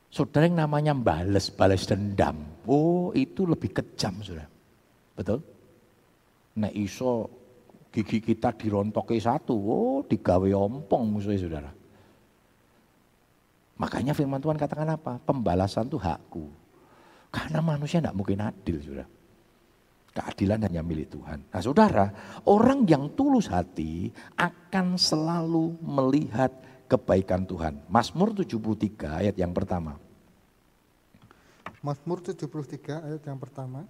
[0.08, 2.38] Saudara yang namanya balas, balas dendam.
[2.64, 4.46] Oh itu lebih kejam sudah.
[5.18, 5.42] Betul?
[6.56, 7.28] Nah iso
[7.90, 11.70] gigi kita dirontoki satu, oh digawe ompong musuhnya saudara.
[13.74, 15.18] Makanya firman Tuhan katakan apa?
[15.18, 16.46] Pembalasan itu hakku.
[17.34, 19.06] Karena manusia tidak mungkin adil sudah.
[20.14, 21.42] Keadilan hanya milik Tuhan.
[21.50, 22.14] Nah saudara,
[22.46, 26.54] orang yang tulus hati akan selalu melihat
[26.86, 27.82] kebaikan Tuhan.
[27.90, 29.98] Mazmur 73 ayat yang pertama.
[31.82, 33.82] Mazmur 73 ayat yang pertama.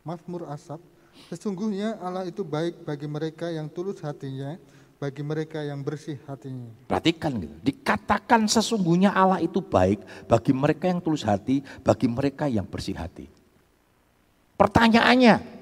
[0.00, 0.80] Mazmur Asap,
[1.28, 4.56] sesungguhnya Allah itu baik bagi mereka yang tulus hatinya,
[4.96, 6.72] bagi mereka yang bersih hatinya.
[6.88, 7.52] Perhatikan gitu.
[7.60, 13.28] Dikatakan sesungguhnya Allah itu baik bagi mereka yang tulus hati, bagi mereka yang bersih hati.
[14.56, 15.55] Pertanyaannya,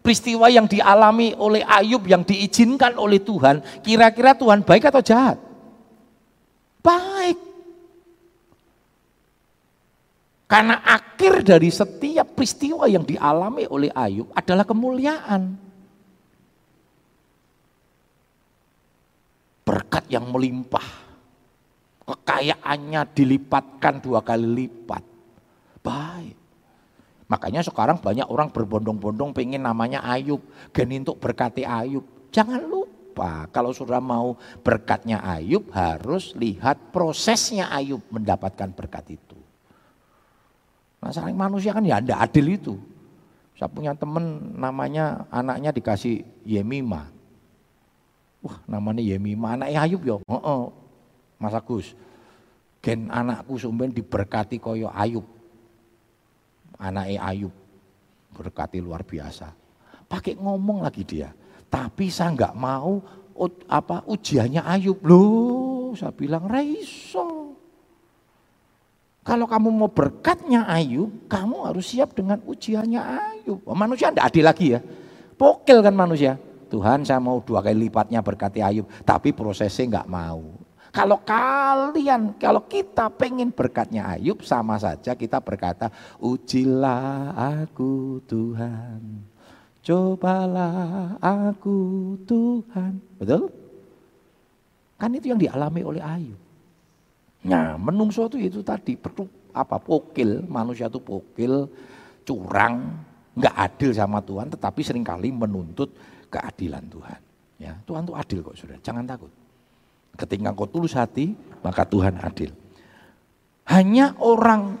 [0.00, 5.38] peristiwa yang dialami oleh Ayub yang diizinkan oleh Tuhan, kira-kira Tuhan baik atau jahat?
[6.80, 7.38] Baik.
[10.50, 15.70] Karena akhir dari setiap peristiwa yang dialami oleh Ayub adalah kemuliaan.
[19.70, 20.88] berkat yang melimpah.
[22.02, 25.04] Kekayaannya dilipatkan dua kali lipat.
[25.78, 26.39] Baik.
[27.30, 30.42] Makanya sekarang banyak orang berbondong-bondong pengen namanya Ayub.
[30.74, 32.02] Geni untuk berkati Ayub.
[32.34, 34.34] Jangan lupa kalau sudah mau
[34.66, 39.38] berkatnya Ayub harus lihat prosesnya Ayub mendapatkan berkat itu.
[41.00, 42.74] Saling manusia kan ya tidak adil itu.
[43.54, 47.08] Saya punya teman namanya anaknya dikasih Yemima.
[48.42, 50.18] Wah namanya Yemima, anaknya Ayub ya.
[50.26, 50.62] Oh, oh.
[51.38, 51.94] Mas Agus.
[52.82, 55.39] Gen anakku sumben diberkati koyo Ayub.
[56.80, 57.52] Anaknya Ayub.
[58.32, 59.52] Berkati luar biasa.
[60.08, 61.28] Pakai ngomong lagi dia.
[61.68, 62.98] Tapi saya nggak mau
[63.68, 64.98] apa ujiannya Ayub.
[65.04, 67.52] Loh, saya bilang Raiso.
[69.20, 73.60] Kalau kamu mau berkatnya Ayub, kamu harus siap dengan ujiannya Ayub.
[73.70, 74.80] Manusia tidak adil lagi ya.
[75.36, 76.40] Pokil kan manusia.
[76.70, 78.88] Tuhan saya mau dua kali lipatnya berkati Ayub.
[79.04, 80.59] Tapi prosesnya nggak mau.
[80.90, 85.86] Kalau kalian, kalau kita pengen berkatnya Ayub sama saja kita berkata,
[86.18, 89.22] ujilah aku Tuhan.
[89.80, 91.78] Cobalah aku
[92.26, 92.98] Tuhan.
[93.22, 93.48] Betul?
[94.98, 96.40] Kan itu yang dialami oleh Ayub.
[97.46, 98.98] Nah menungso itu itu tadi,
[99.54, 101.70] apa pokil, manusia itu pokil,
[102.26, 102.98] curang,
[103.38, 105.94] nggak adil sama Tuhan, tetapi sering kali menuntut
[106.28, 107.20] keadilan Tuhan.
[107.60, 109.32] Ya, Tuhan itu adil kok sudah, jangan takut.
[110.16, 111.32] Ketika kau tulus hati,
[111.64, 112.52] maka Tuhan adil.
[113.68, 114.76] Hanya orang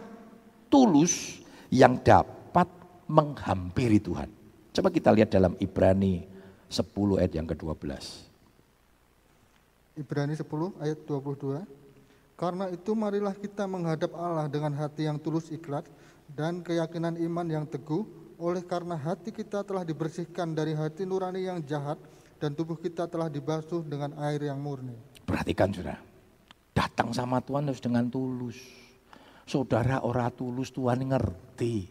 [0.66, 1.40] tulus
[1.70, 2.66] yang dapat
[3.06, 4.30] menghampiri Tuhan.
[4.70, 6.26] Coba kita lihat dalam Ibrani
[6.70, 7.90] 10 ayat yang ke-12.
[9.98, 10.46] Ibrani 10
[10.78, 11.66] ayat 22.
[12.38, 15.84] Karena itu marilah kita menghadap Allah dengan hati yang tulus ikhlas
[16.32, 18.06] dan keyakinan iman yang teguh
[18.40, 22.00] oleh karena hati kita telah dibersihkan dari hati nurani yang jahat
[22.40, 24.96] dan tubuh kita telah dibasuh dengan air yang murni.
[25.30, 26.02] Perhatikan saudara,
[26.74, 28.58] datang sama Tuhan harus dengan tulus.
[29.46, 31.86] Saudara ora tulus Tuhan ngerti.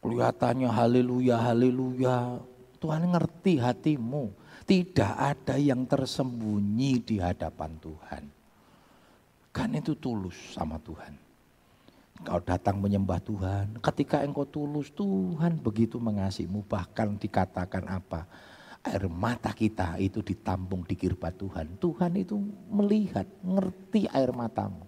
[0.00, 2.40] Kelihatannya haleluya, haleluya.
[2.80, 4.32] Tuhan ngerti hatimu.
[4.64, 8.24] Tidak ada yang tersembunyi di hadapan Tuhan.
[9.52, 11.20] Kan itu tulus sama Tuhan.
[12.24, 13.76] Kau datang menyembah Tuhan.
[13.84, 16.64] Ketika engkau tulus, Tuhan begitu mengasihimu.
[16.64, 18.24] Bahkan dikatakan apa?
[18.84, 21.80] Air mata kita itu ditampung di kirbat Tuhan.
[21.80, 22.36] Tuhan itu
[22.68, 24.84] melihat, ngerti air matamu.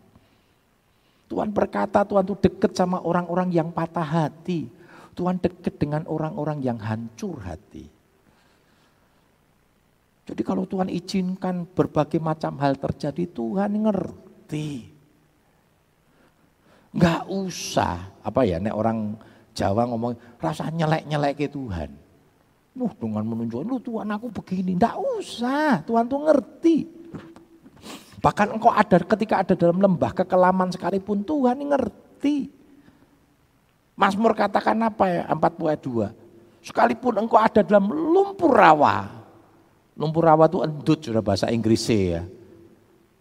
[1.26, 4.68] Tuhan berkata, Tuhan itu dekat sama orang-orang yang patah hati.
[5.16, 7.88] Tuhan dekat dengan orang-orang yang hancur hati.
[10.26, 14.92] Jadi kalau Tuhan izinkan berbagai macam hal terjadi, Tuhan ngerti.
[16.92, 19.16] Enggak usah, apa ya, nek orang
[19.56, 22.05] Jawa ngomong rasa nyelek-nyelek ke Tuhan.
[22.76, 24.76] Wah dengan menunjukkan, lu Tuhan aku begini.
[24.76, 26.76] Enggak usah, Tuhan tuh ngerti.
[28.20, 32.52] Bahkan engkau ada ketika ada dalam lembah kekelaman sekalipun Tuhan ngerti.
[33.96, 36.12] Mazmur katakan apa ya 42.
[36.60, 39.08] Sekalipun engkau ada dalam lumpur rawa.
[39.96, 42.22] Lumpur rawa itu endut sudah bahasa Inggrisnya ya.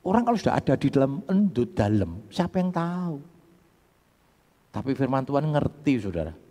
[0.03, 3.17] Orang kalau sudah ada di dalam endut dalam, siapa yang tahu?
[4.75, 6.44] Tapi firman Tuhan ngerti saudara.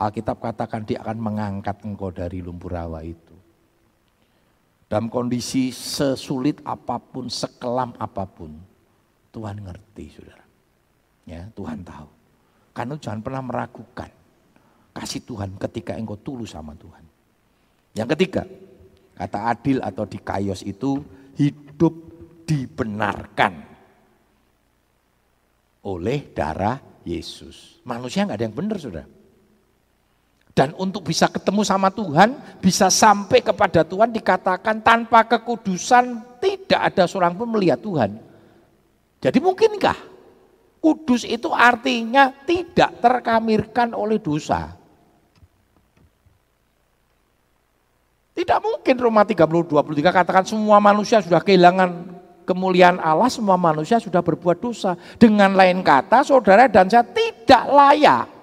[0.00, 3.36] Alkitab katakan dia akan mengangkat engkau dari lumpur rawa itu.
[4.88, 8.56] Dalam kondisi sesulit apa pun, sekelam apa pun,
[9.28, 10.44] Tuhan ngerti saudara.
[11.28, 12.08] Ya, Tuhan tahu.
[12.72, 14.10] Karena jangan pernah meragukan
[14.96, 17.04] kasih Tuhan ketika engkau tulus sama Tuhan.
[17.92, 18.42] Yang ketiga,
[19.20, 21.04] kata adil atau dikayos itu
[21.36, 21.92] hidup
[22.48, 23.52] dibenarkan
[25.84, 27.78] oleh darah Yesus.
[27.84, 29.19] Manusia nggak ada yang benar, sudah.
[30.60, 37.08] Dan untuk bisa ketemu sama Tuhan, bisa sampai kepada Tuhan dikatakan tanpa kekudusan tidak ada
[37.08, 38.20] seorang pun melihat Tuhan.
[39.24, 39.96] Jadi mungkinkah
[40.84, 44.76] kudus itu artinya tidak terkamirkan oleh dosa?
[48.36, 54.20] Tidak mungkin Roma 30, 23 katakan semua manusia sudah kehilangan kemuliaan Allah semua manusia sudah
[54.20, 54.92] berbuat dosa.
[55.16, 58.39] Dengan lain kata saudara dan saya tidak layak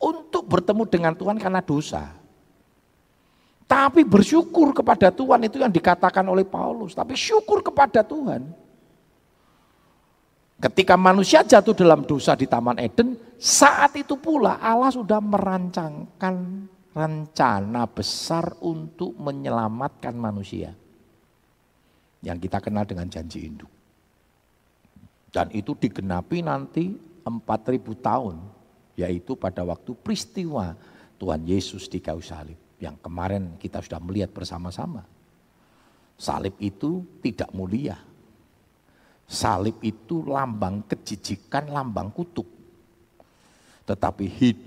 [0.00, 2.16] untuk bertemu dengan Tuhan karena dosa.
[3.70, 6.90] Tapi bersyukur kepada Tuhan itu yang dikatakan oleh Paulus.
[6.90, 8.50] Tapi syukur kepada Tuhan.
[10.60, 16.34] Ketika manusia jatuh dalam dosa di Taman Eden, saat itu pula Allah sudah merancangkan
[16.90, 20.74] rencana besar untuk menyelamatkan manusia
[22.20, 23.70] yang kita kenal dengan janji induk.
[25.30, 27.38] Dan itu digenapi nanti 4000
[28.02, 28.36] tahun,
[29.00, 30.76] yaitu pada waktu peristiwa
[31.16, 35.04] Tuhan Yesus di kayu salib yang kemarin kita sudah melihat bersama-sama.
[36.20, 37.96] Salib itu tidak mulia.
[39.24, 42.48] Salib itu lambang kejijikan, lambang kutuk.
[43.88, 44.26] Tetapi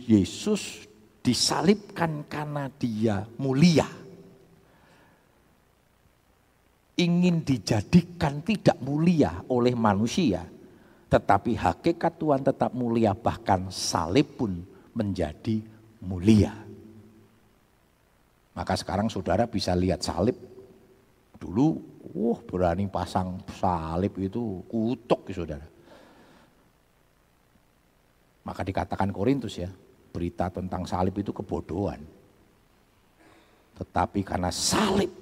[0.09, 0.89] Yesus
[1.21, 4.03] disalibkan karena dia mulia
[6.97, 10.45] ingin dijadikan tidak mulia oleh manusia,
[11.13, 14.65] tetapi hakikat Tuhan tetap mulia, bahkan salib pun
[14.97, 15.61] menjadi
[16.01, 16.49] mulia.
[18.57, 20.33] Maka sekarang saudara bisa lihat salib.
[21.37, 21.77] Dulu,
[22.17, 25.69] wah berani pasang salib itu kutuk saudara.
[28.41, 29.69] Maka dikatakan Korintus ya,
[30.09, 32.01] berita tentang salib itu kebodohan.
[33.77, 35.13] Tetapi karena salib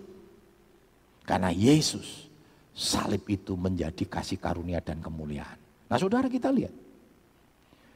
[1.27, 2.31] karena Yesus,
[2.71, 5.70] salib itu menjadi kasih karunia dan kemuliaan.
[5.91, 6.71] Nah saudara kita lihat.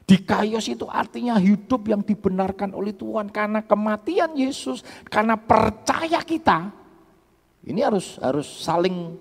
[0.06, 6.70] Di kayos itu artinya hidup yang dibenarkan oleh Tuhan karena kematian Yesus, karena percaya kita.
[7.66, 9.18] Ini harus harus saling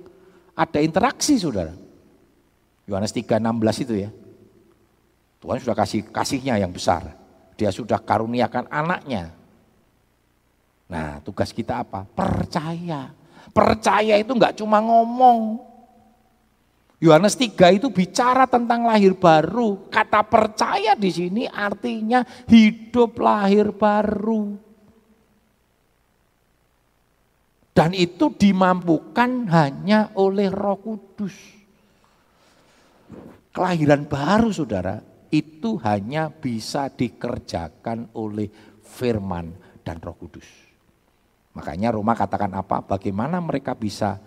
[0.53, 1.73] ada interaksi saudara.
[2.85, 4.11] Yohanes 3:16 itu ya.
[5.41, 7.17] Tuhan sudah kasih kasihnya yang besar.
[7.57, 9.33] Dia sudah karuniakan anaknya.
[10.91, 12.05] Nah tugas kita apa?
[12.13, 13.09] Percaya.
[13.57, 15.73] Percaya itu enggak cuma ngomong.
[17.03, 19.91] Yohanes 3 itu bicara tentang lahir baru.
[19.91, 24.57] Kata percaya di sini artinya hidup lahir baru.
[27.75, 31.35] Dan itu dimampukan hanya oleh Roh Kudus.
[33.51, 35.03] Kelahiran baru Saudara,
[35.35, 38.47] itu hanya bisa dikerjakan oleh
[38.79, 39.51] firman
[39.83, 40.47] dan Roh Kudus.
[41.59, 42.83] Makanya Roma katakan apa?
[42.87, 44.19] Bagaimana mereka bisa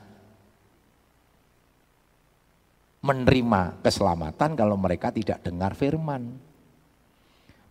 [3.01, 6.38] menerima keselamatan kalau mereka tidak dengar firman?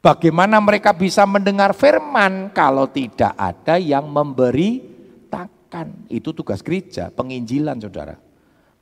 [0.01, 4.87] Bagaimana mereka bisa mendengar firman kalau tidak ada yang memberi
[5.27, 5.91] takkan?
[6.07, 8.15] Itu tugas gereja, penginjilan saudara.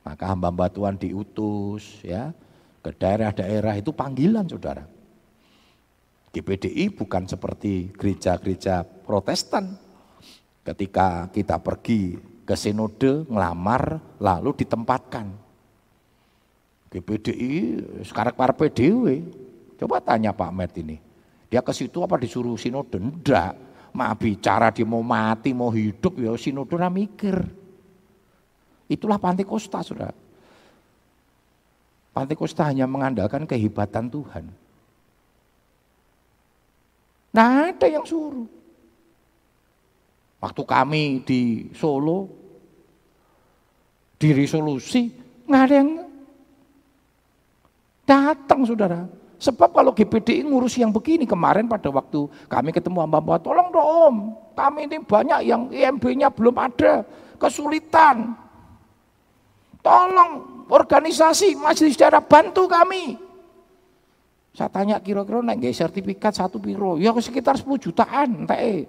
[0.05, 2.29] Maka hamba-hamba Tuhan diutus ya
[2.85, 4.85] ke daerah-daerah itu panggilan saudara.
[6.29, 9.85] GPDI bukan seperti gereja-gereja protestan
[10.65, 15.44] Ketika kita pergi ke sinode, ngelamar, lalu ditempatkan.
[16.89, 19.25] GPDI sekarang para PDW.
[19.75, 20.97] Coba tanya Pak Met ini.
[21.51, 22.97] Dia ke situ apa disuruh sinode?
[22.97, 23.53] Enggak.
[23.95, 27.39] Mak bicara dia mau mati, mau hidup, ya sinode ora mikir.
[28.91, 30.11] Itulah Pantai Kosta, sudah.
[32.11, 34.45] Pantai Kosta hanya mengandalkan kehebatan Tuhan.
[37.35, 38.47] Nah ada yang suruh.
[40.39, 42.29] Waktu kami di Solo,
[44.15, 45.11] di resolusi,
[45.43, 45.91] nggak ada yang
[48.05, 49.09] datang saudara.
[49.35, 54.15] Sebab kalau GPDI ngurus yang begini kemarin pada waktu kami ketemu hamba-hamba, tolong dong
[54.55, 57.03] kami ini banyak yang IMB-nya belum ada,
[57.35, 58.31] kesulitan.
[59.83, 63.19] Tolong organisasi majelis daerah bantu kami.
[64.55, 68.87] Saya tanya kira-kira naik sertifikat satu piro, ya sekitar 10 jutaan, teh.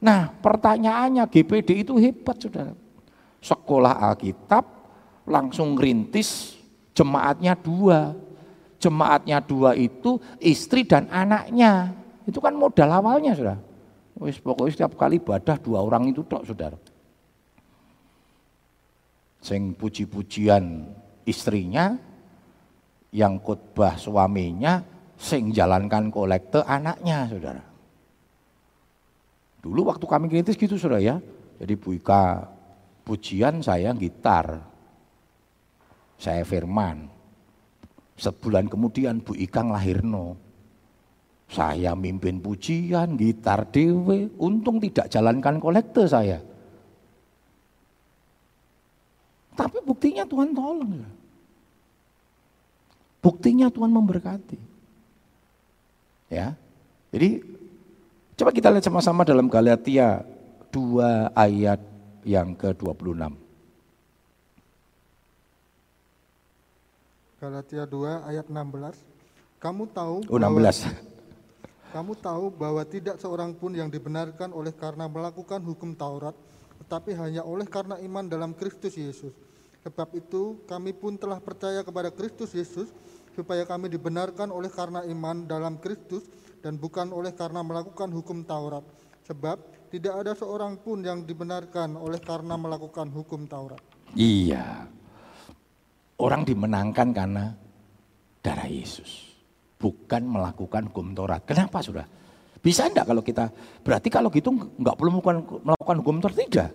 [0.00, 2.72] Nah pertanyaannya GPD itu hebat saudara.
[3.44, 4.64] Sekolah Alkitab,
[5.28, 6.56] langsung rintis
[6.96, 8.16] jemaatnya dua.
[8.76, 11.96] Jemaatnya dua itu istri dan anaknya.
[12.28, 13.58] Itu kan modal awalnya sudah.
[14.20, 16.76] Wis pokoknya setiap kali ibadah dua orang itu tok saudara.
[19.40, 20.90] Sing puji-pujian
[21.28, 21.94] istrinya,
[23.16, 24.84] yang khotbah suaminya,
[25.16, 27.64] sing jalankan kolekte anaknya saudara.
[29.64, 31.16] Dulu waktu kami kritis gitu saudara ya.
[31.56, 32.44] Jadi Bu Ika
[33.02, 34.60] pujian saya gitar.
[36.20, 37.15] Saya firman.
[38.16, 40.36] Sebulan kemudian Bu Ika ngelahirno.
[41.46, 46.42] Saya mimpin pujian, gitar dewe, untung tidak jalankan kolekte saya.
[49.54, 51.00] Tapi buktinya Tuhan tolong.
[51.00, 51.08] Ya.
[53.22, 54.58] Buktinya Tuhan memberkati.
[56.28, 56.58] Ya.
[57.14, 57.46] Jadi
[58.36, 60.26] coba kita lihat sama-sama dalam Galatia
[60.74, 61.80] 2 ayat
[62.26, 63.45] yang ke-26.
[67.36, 68.96] Galatia 2 ayat 16.
[69.60, 70.48] Kamu tahu Oh 16.
[70.48, 70.72] bahwa,
[71.92, 76.32] kamu tahu bahwa tidak seorang pun yang dibenarkan oleh karena melakukan hukum Taurat,
[76.80, 79.36] tetapi hanya oleh karena iman dalam Kristus Yesus.
[79.84, 82.88] Sebab itu kami pun telah percaya kepada Kristus Yesus
[83.36, 86.24] supaya kami dibenarkan oleh karena iman dalam Kristus
[86.64, 88.82] dan bukan oleh karena melakukan hukum Taurat.
[89.28, 89.60] Sebab
[89.92, 93.84] tidak ada seorang pun yang dibenarkan oleh karena melakukan hukum Taurat.
[94.16, 94.88] Iya.
[96.16, 97.52] Orang dimenangkan karena
[98.40, 99.36] darah Yesus.
[99.76, 101.44] Bukan melakukan hukum Taurat.
[101.44, 102.08] Kenapa sudah?
[102.56, 103.52] Bisa enggak kalau kita,
[103.84, 106.36] berarti kalau gitu enggak perlu melakukan, melakukan hukum Taurat?
[106.40, 106.70] Tidak.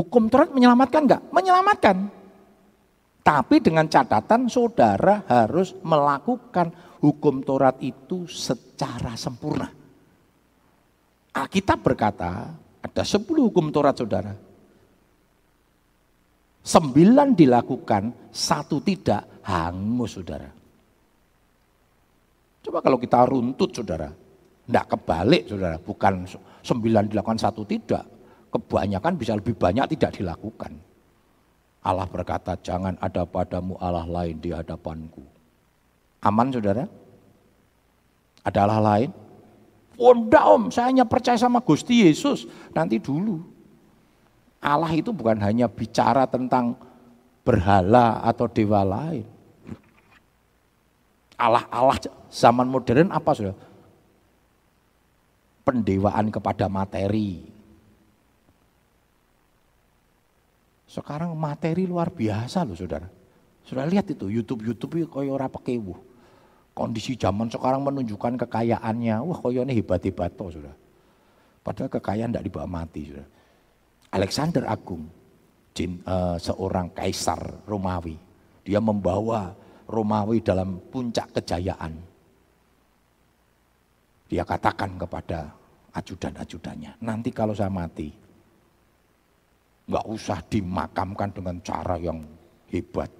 [0.00, 1.22] Hukum Taurat menyelamatkan enggak?
[1.28, 1.96] Menyelamatkan.
[3.26, 6.72] Tapi dengan catatan saudara harus melakukan
[7.02, 9.68] hukum Taurat itu secara sempurna.
[11.36, 12.48] Alkitab berkata,
[12.80, 14.45] ada 10 hukum Taurat saudara.
[16.66, 20.50] Sembilan dilakukan, satu tidak, hangus saudara.
[22.66, 26.26] Coba kalau kita runtut saudara, tidak kebalik saudara, bukan
[26.66, 28.02] sembilan dilakukan, satu tidak.
[28.50, 30.74] Kebanyakan bisa lebih banyak tidak dilakukan.
[31.86, 35.22] Allah berkata, jangan ada padamu Allah lain di hadapanku.
[36.26, 36.82] Aman saudara?
[38.42, 39.10] Ada Allah lain?
[40.02, 42.50] Oh enggak om, saya hanya percaya sama Gusti Yesus.
[42.74, 43.55] Nanti dulu.
[44.66, 46.74] Allah itu bukan hanya bicara tentang
[47.46, 49.22] berhala atau dewa lain.
[51.38, 53.54] Allah-Allah zaman modern apa sudah?
[55.62, 57.46] Pendewaan kepada materi.
[60.90, 63.06] Sekarang materi luar biasa loh saudara.
[63.62, 65.94] Sudah lihat itu YouTube-YouTube kaya ora pekewu.
[66.74, 69.22] Kondisi zaman sekarang menunjukkan kekayaannya.
[69.22, 70.74] Wah ini hebat-hebat toh sudah.
[71.62, 73.35] Padahal kekayaan tidak dibawa mati sudah.
[74.16, 75.04] Alexander Agung,
[75.76, 77.36] jin, uh, seorang kaisar
[77.68, 78.16] Romawi.
[78.64, 79.52] Dia membawa
[79.84, 81.92] Romawi dalam puncak kejayaan.
[84.26, 85.52] Dia katakan kepada
[85.92, 88.10] ajudan-ajudannya, nanti kalau saya mati,
[89.86, 92.24] nggak usah dimakamkan dengan cara yang
[92.72, 93.12] hebat.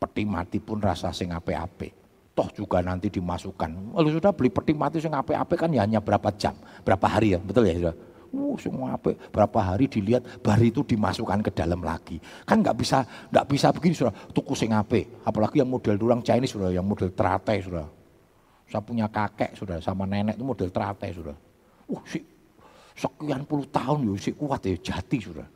[0.00, 1.92] Peti mati pun rasa sing ape-ape.
[2.32, 4.00] Toh juga nanti dimasukkan.
[4.00, 6.56] Lalu sudah beli peti mati sing ape-ape kan ya hanya berapa jam,
[6.88, 7.92] berapa hari ya, betul ya
[8.30, 9.10] Uh, semua apa?
[9.34, 12.22] Berapa hari dilihat, baru itu dimasukkan ke dalam lagi.
[12.46, 14.14] Kan nggak bisa, nggak bisa begini sudah.
[14.30, 15.18] Tuku sing ape.
[15.26, 17.90] Apalagi yang model durang Chinese sudah, yang model teratai sudah.
[18.70, 21.34] Saya punya kakek sudah, sama nenek itu model teratai sudah.
[21.90, 22.22] Uh, si
[22.94, 25.46] sekian puluh tahun ya, si kuat ya, jati sudah.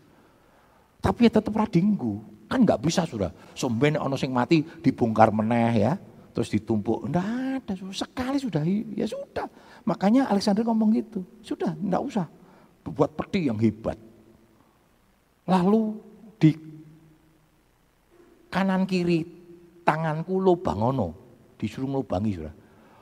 [0.98, 2.26] Tapi ya tetap radinggu.
[2.50, 3.30] Kan nggak bisa sudah.
[3.54, 5.94] Somben ono sing mati dibongkar meneh ya.
[6.34, 7.06] Terus ditumpuk.
[7.06, 8.66] Enggak ada, sekali sudah.
[8.98, 9.46] Ya sudah.
[9.86, 11.22] Makanya Alexander ngomong gitu.
[11.38, 12.26] Sudah, enggak usah
[12.92, 13.96] buat peti yang hebat.
[15.48, 15.96] Lalu
[16.40, 16.50] di
[18.52, 19.24] kanan kiri
[19.84, 21.12] tanganku lobangono,
[21.56, 22.54] disuruh ngelubangi sudah.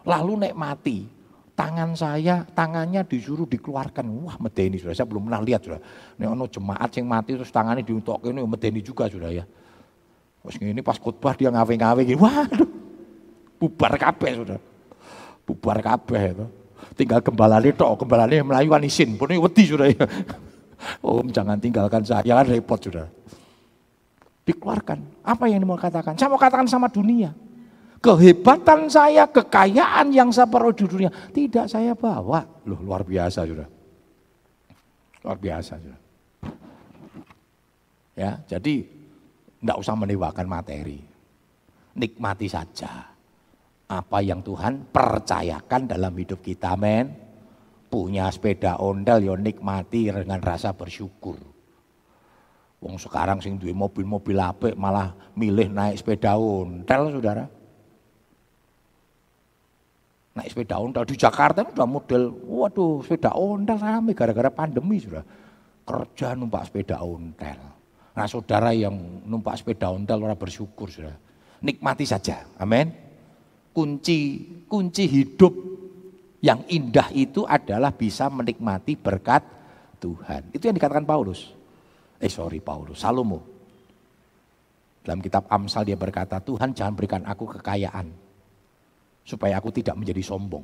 [0.02, 1.06] Lalu nek mati,
[1.54, 4.02] tangan saya, tangannya disuruh dikeluarkan.
[4.26, 5.80] Wah medeni sudah, saya belum pernah lihat sudah.
[6.18, 9.44] Nek ono jemaat yang mati terus tangannya diuntok ini medeni juga sudah ya.
[10.42, 12.66] Terus ini pas khotbah dia ngawe-ngawe gini, waduh,
[13.62, 14.58] bubar kabeh sudah.
[15.46, 16.46] Bubar kabeh itu.
[16.92, 20.04] Tinggal gembala tok, melayu isin, pun ini wedi sudah ya.
[21.04, 23.06] Om jangan tinggalkan saya, kan repot sudah.
[24.42, 25.22] Dikeluarkan.
[25.22, 26.18] Apa yang mau katakan?
[26.18, 27.30] Saya mau katakan sama dunia.
[28.02, 31.10] Kehebatan saya, kekayaan yang saya peroleh di dunia.
[31.30, 32.42] Tidak saya bawa.
[32.66, 33.68] Loh luar biasa sudah.
[35.22, 36.00] Luar biasa sudah.
[38.18, 38.82] Ya, jadi
[39.62, 40.98] tidak usah meniwakan materi.
[41.94, 43.11] Nikmati saja
[44.00, 47.12] apa yang Tuhan percayakan dalam hidup kita, men.
[47.92, 51.36] Punya sepeda ondel, yo ya nikmati dengan rasa bersyukur.
[52.80, 57.44] Wong sekarang sing duwe mobil-mobil apik malah milih naik sepeda ontel, Saudara.
[60.32, 65.22] Naik sepeda ontel di Jakarta udah model, waduh sepeda ontel rame gara-gara pandemi sudah.
[65.84, 67.60] Kerja numpak sepeda ontel.
[68.12, 68.96] Nah saudara yang
[69.28, 71.12] numpak sepeda ontel orang bersyukur sudah.
[71.60, 73.11] Nikmati saja, amin.
[73.72, 74.20] Kunci
[74.68, 75.52] kunci hidup
[76.44, 79.40] yang indah itu adalah bisa menikmati berkat
[80.02, 80.50] Tuhan.
[80.52, 81.54] Itu yang dikatakan Paulus.
[82.18, 83.40] Eh sorry Paulus, Salomo.
[85.02, 88.10] Dalam kitab Amsal dia berkata, Tuhan jangan berikan aku kekayaan.
[89.22, 90.62] Supaya aku tidak menjadi sombong.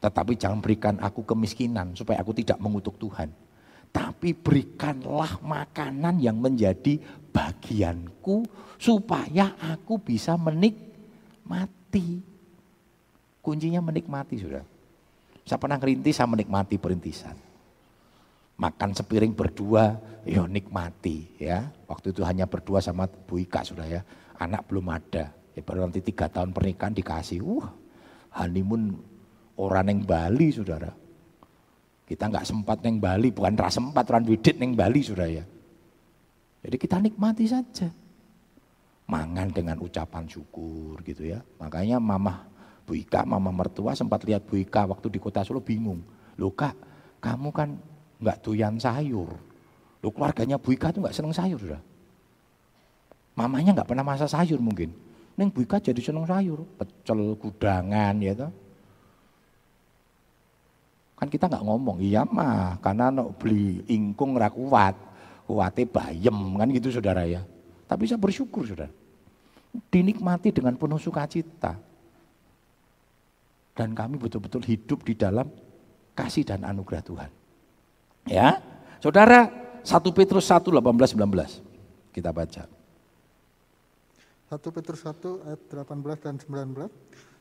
[0.00, 3.32] Tetapi jangan berikan aku kemiskinan supaya aku tidak mengutuk Tuhan.
[3.88, 7.00] Tapi berikanlah makanan yang menjadi
[7.32, 8.44] bagianku
[8.76, 11.83] supaya aku bisa menikmati.
[13.44, 14.64] Kuncinya menikmati sudah.
[15.44, 17.36] Saya pernah ngerintis, saya menikmati perintisan.
[18.56, 21.68] Makan sepiring berdua, ya nikmati ya.
[21.84, 24.00] Waktu itu hanya berdua sama Bu Ika sudah ya.
[24.40, 25.28] Anak belum ada.
[25.52, 27.44] Ya, baru nanti tiga tahun pernikahan dikasih.
[27.44, 27.68] Uh,
[28.34, 28.98] honeymoon
[29.60, 30.90] orang yang Bali saudara.
[32.04, 35.44] Kita nggak sempat neng Bali, bukan ras sempat orang widit neng Bali sudah ya.
[36.64, 37.88] Jadi kita nikmati saja.
[39.04, 41.44] Mangan dengan ucapan syukur gitu ya.
[41.60, 42.48] Makanya mama
[42.84, 46.00] Bu Ika, mama mertua sempat lihat Bu Ika waktu di kota Solo bingung.
[46.36, 46.76] Loh kak,
[47.20, 47.76] kamu kan
[48.20, 49.28] nggak doyan sayur.
[50.00, 51.80] Loh keluarganya Bu Ika tuh nggak seneng sayur sudah.
[53.34, 54.92] Mamanya nggak pernah masak sayur mungkin.
[55.34, 58.52] Neng Bu Ika jadi seneng sayur, pecel, gudangan ya toh.
[61.14, 64.94] Kan kita nggak ngomong, iya mah karena no beli ingkung rakuat,
[65.46, 67.42] kuate bayem kan gitu saudara ya.
[67.84, 68.92] Tapi saya bersyukur saudara.
[69.90, 71.74] Dinikmati dengan penuh sukacita
[73.74, 75.50] dan kami betul-betul hidup di dalam
[76.14, 77.30] kasih dan anugerah Tuhan.
[78.30, 78.62] Ya,
[79.02, 79.50] saudara
[79.82, 82.70] 1 Petrus 1, 18, 19 kita baca.
[84.48, 86.86] 1 Petrus 1 ayat 18 dan 19.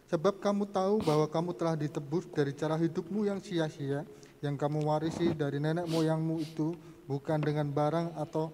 [0.09, 4.05] Sebab kamu tahu bahwa kamu telah ditebus dari cara hidupmu yang sia-sia,
[4.41, 6.73] yang kamu warisi dari nenek moyangmu itu,
[7.05, 8.49] bukan dengan barang atau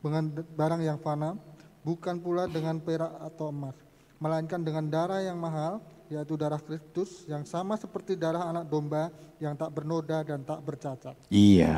[0.00, 1.36] dengan barang yang fana,
[1.84, 3.76] bukan pula dengan perak atau emas,
[4.20, 5.80] melainkan dengan darah yang mahal,
[6.10, 11.14] yaitu darah Kristus yang sama seperti darah anak domba yang tak bernoda dan tak bercacat.
[11.30, 11.76] Iya,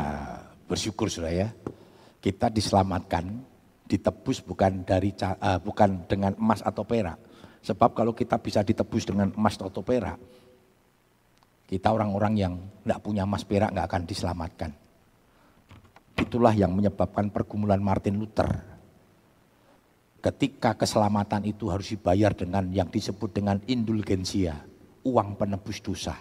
[0.67, 1.49] bersyukur sudah ya.
[2.23, 3.43] Kita diselamatkan,
[3.87, 7.19] ditebus bukan dari uh, bukan dengan emas atau perak.
[7.63, 10.19] Sebab kalau kita bisa ditebus dengan emas atau perak,
[11.71, 14.71] kita orang-orang yang tidak punya emas perak nggak akan diselamatkan.
[16.17, 18.73] Itulah yang menyebabkan pergumulan Martin Luther
[20.23, 24.55] ketika keselamatan itu harus dibayar dengan yang disebut dengan indulgensia,
[25.03, 26.15] uang penebus dosa.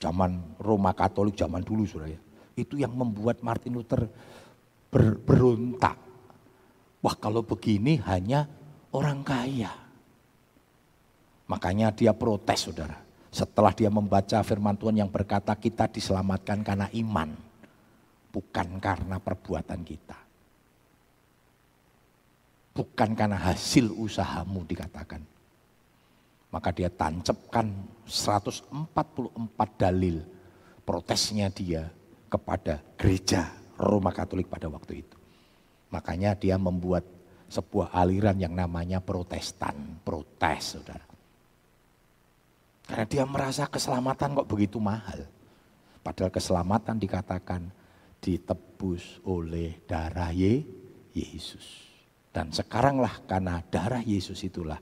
[0.00, 2.20] Zaman Roma Katolik zaman dulu sudah ya.
[2.56, 4.08] Itu yang membuat Martin Luther
[4.88, 6.00] ber, berontak.
[7.04, 8.48] Wah kalau begini hanya
[8.90, 9.70] orang kaya.
[11.46, 12.98] Makanya dia protes saudara.
[13.28, 17.47] Setelah dia membaca firman Tuhan yang berkata kita diselamatkan karena iman.
[18.38, 20.28] Bukan karena perbuatan kita
[22.78, 25.18] bukan karena hasil usahamu dikatakan.
[26.48, 27.66] Maka dia tancapkan
[28.06, 28.70] 144
[29.76, 30.22] dalil
[30.86, 31.90] protesnya dia
[32.30, 35.16] kepada gereja Roma Katolik pada waktu itu.
[35.92, 37.04] Makanya dia membuat
[37.52, 41.04] sebuah aliran yang namanya protestan, protes saudara.
[42.88, 45.28] Karena dia merasa keselamatan kok begitu mahal.
[46.00, 47.68] Padahal keselamatan dikatakan
[48.18, 51.88] ditebus oleh darah Yesus.
[52.28, 54.78] Dan sekaranglah karena darah Yesus itulah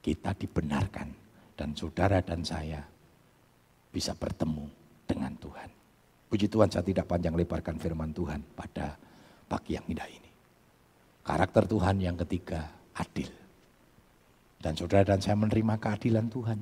[0.00, 1.08] kita dibenarkan.
[1.54, 2.82] Dan saudara dan saya
[3.94, 4.66] bisa bertemu
[5.06, 5.70] dengan Tuhan.
[6.26, 8.98] Puji Tuhan saya tidak panjang lebarkan firman Tuhan pada
[9.46, 10.30] pagi yang indah ini.
[11.22, 13.30] Karakter Tuhan yang ketiga adil.
[14.58, 16.58] Dan saudara dan saya menerima keadilan Tuhan.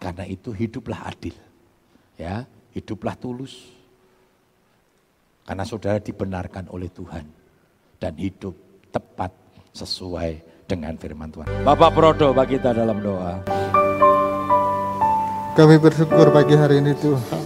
[0.00, 1.36] Karena itu hiduplah adil.
[2.18, 3.70] Ya, hiduplah tulus.
[5.50, 7.26] Karena saudara dibenarkan oleh Tuhan
[7.98, 8.54] dan hidup
[8.94, 9.34] tepat
[9.74, 11.66] sesuai dengan firman Tuhan.
[11.66, 13.42] Bapak Prodo bagi kita dalam doa.
[15.58, 17.42] Kami bersyukur pagi hari ini Tuhan.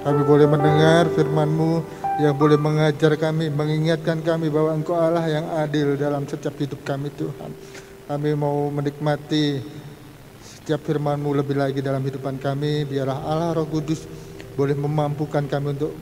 [0.00, 1.84] Kami boleh mendengar firman-Mu
[2.24, 7.12] yang boleh mengajar kami, mengingatkan kami bahwa Engkau Allah yang adil dalam setiap hidup kami
[7.12, 7.52] Tuhan.
[8.08, 9.60] Kami mau menikmati
[10.40, 12.88] setiap firman-Mu lebih lagi dalam hidupan kami.
[12.88, 14.08] Biarlah Allah Roh Kudus
[14.56, 15.92] boleh memampukan kami untuk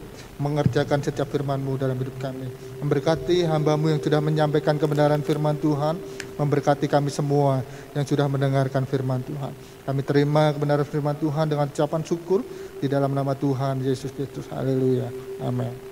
[0.41, 2.49] mengerjakan setiap firman-Mu dalam hidup kami.
[2.81, 6.01] Memberkati hamba-Mu yang sudah menyampaikan kebenaran firman Tuhan,
[6.41, 7.61] memberkati kami semua
[7.93, 9.53] yang sudah mendengarkan firman Tuhan.
[9.85, 12.41] Kami terima kebenaran firman Tuhan dengan ucapan syukur
[12.81, 14.49] di dalam nama Tuhan Yesus Kristus.
[14.49, 15.13] Haleluya.
[15.45, 15.90] Amin.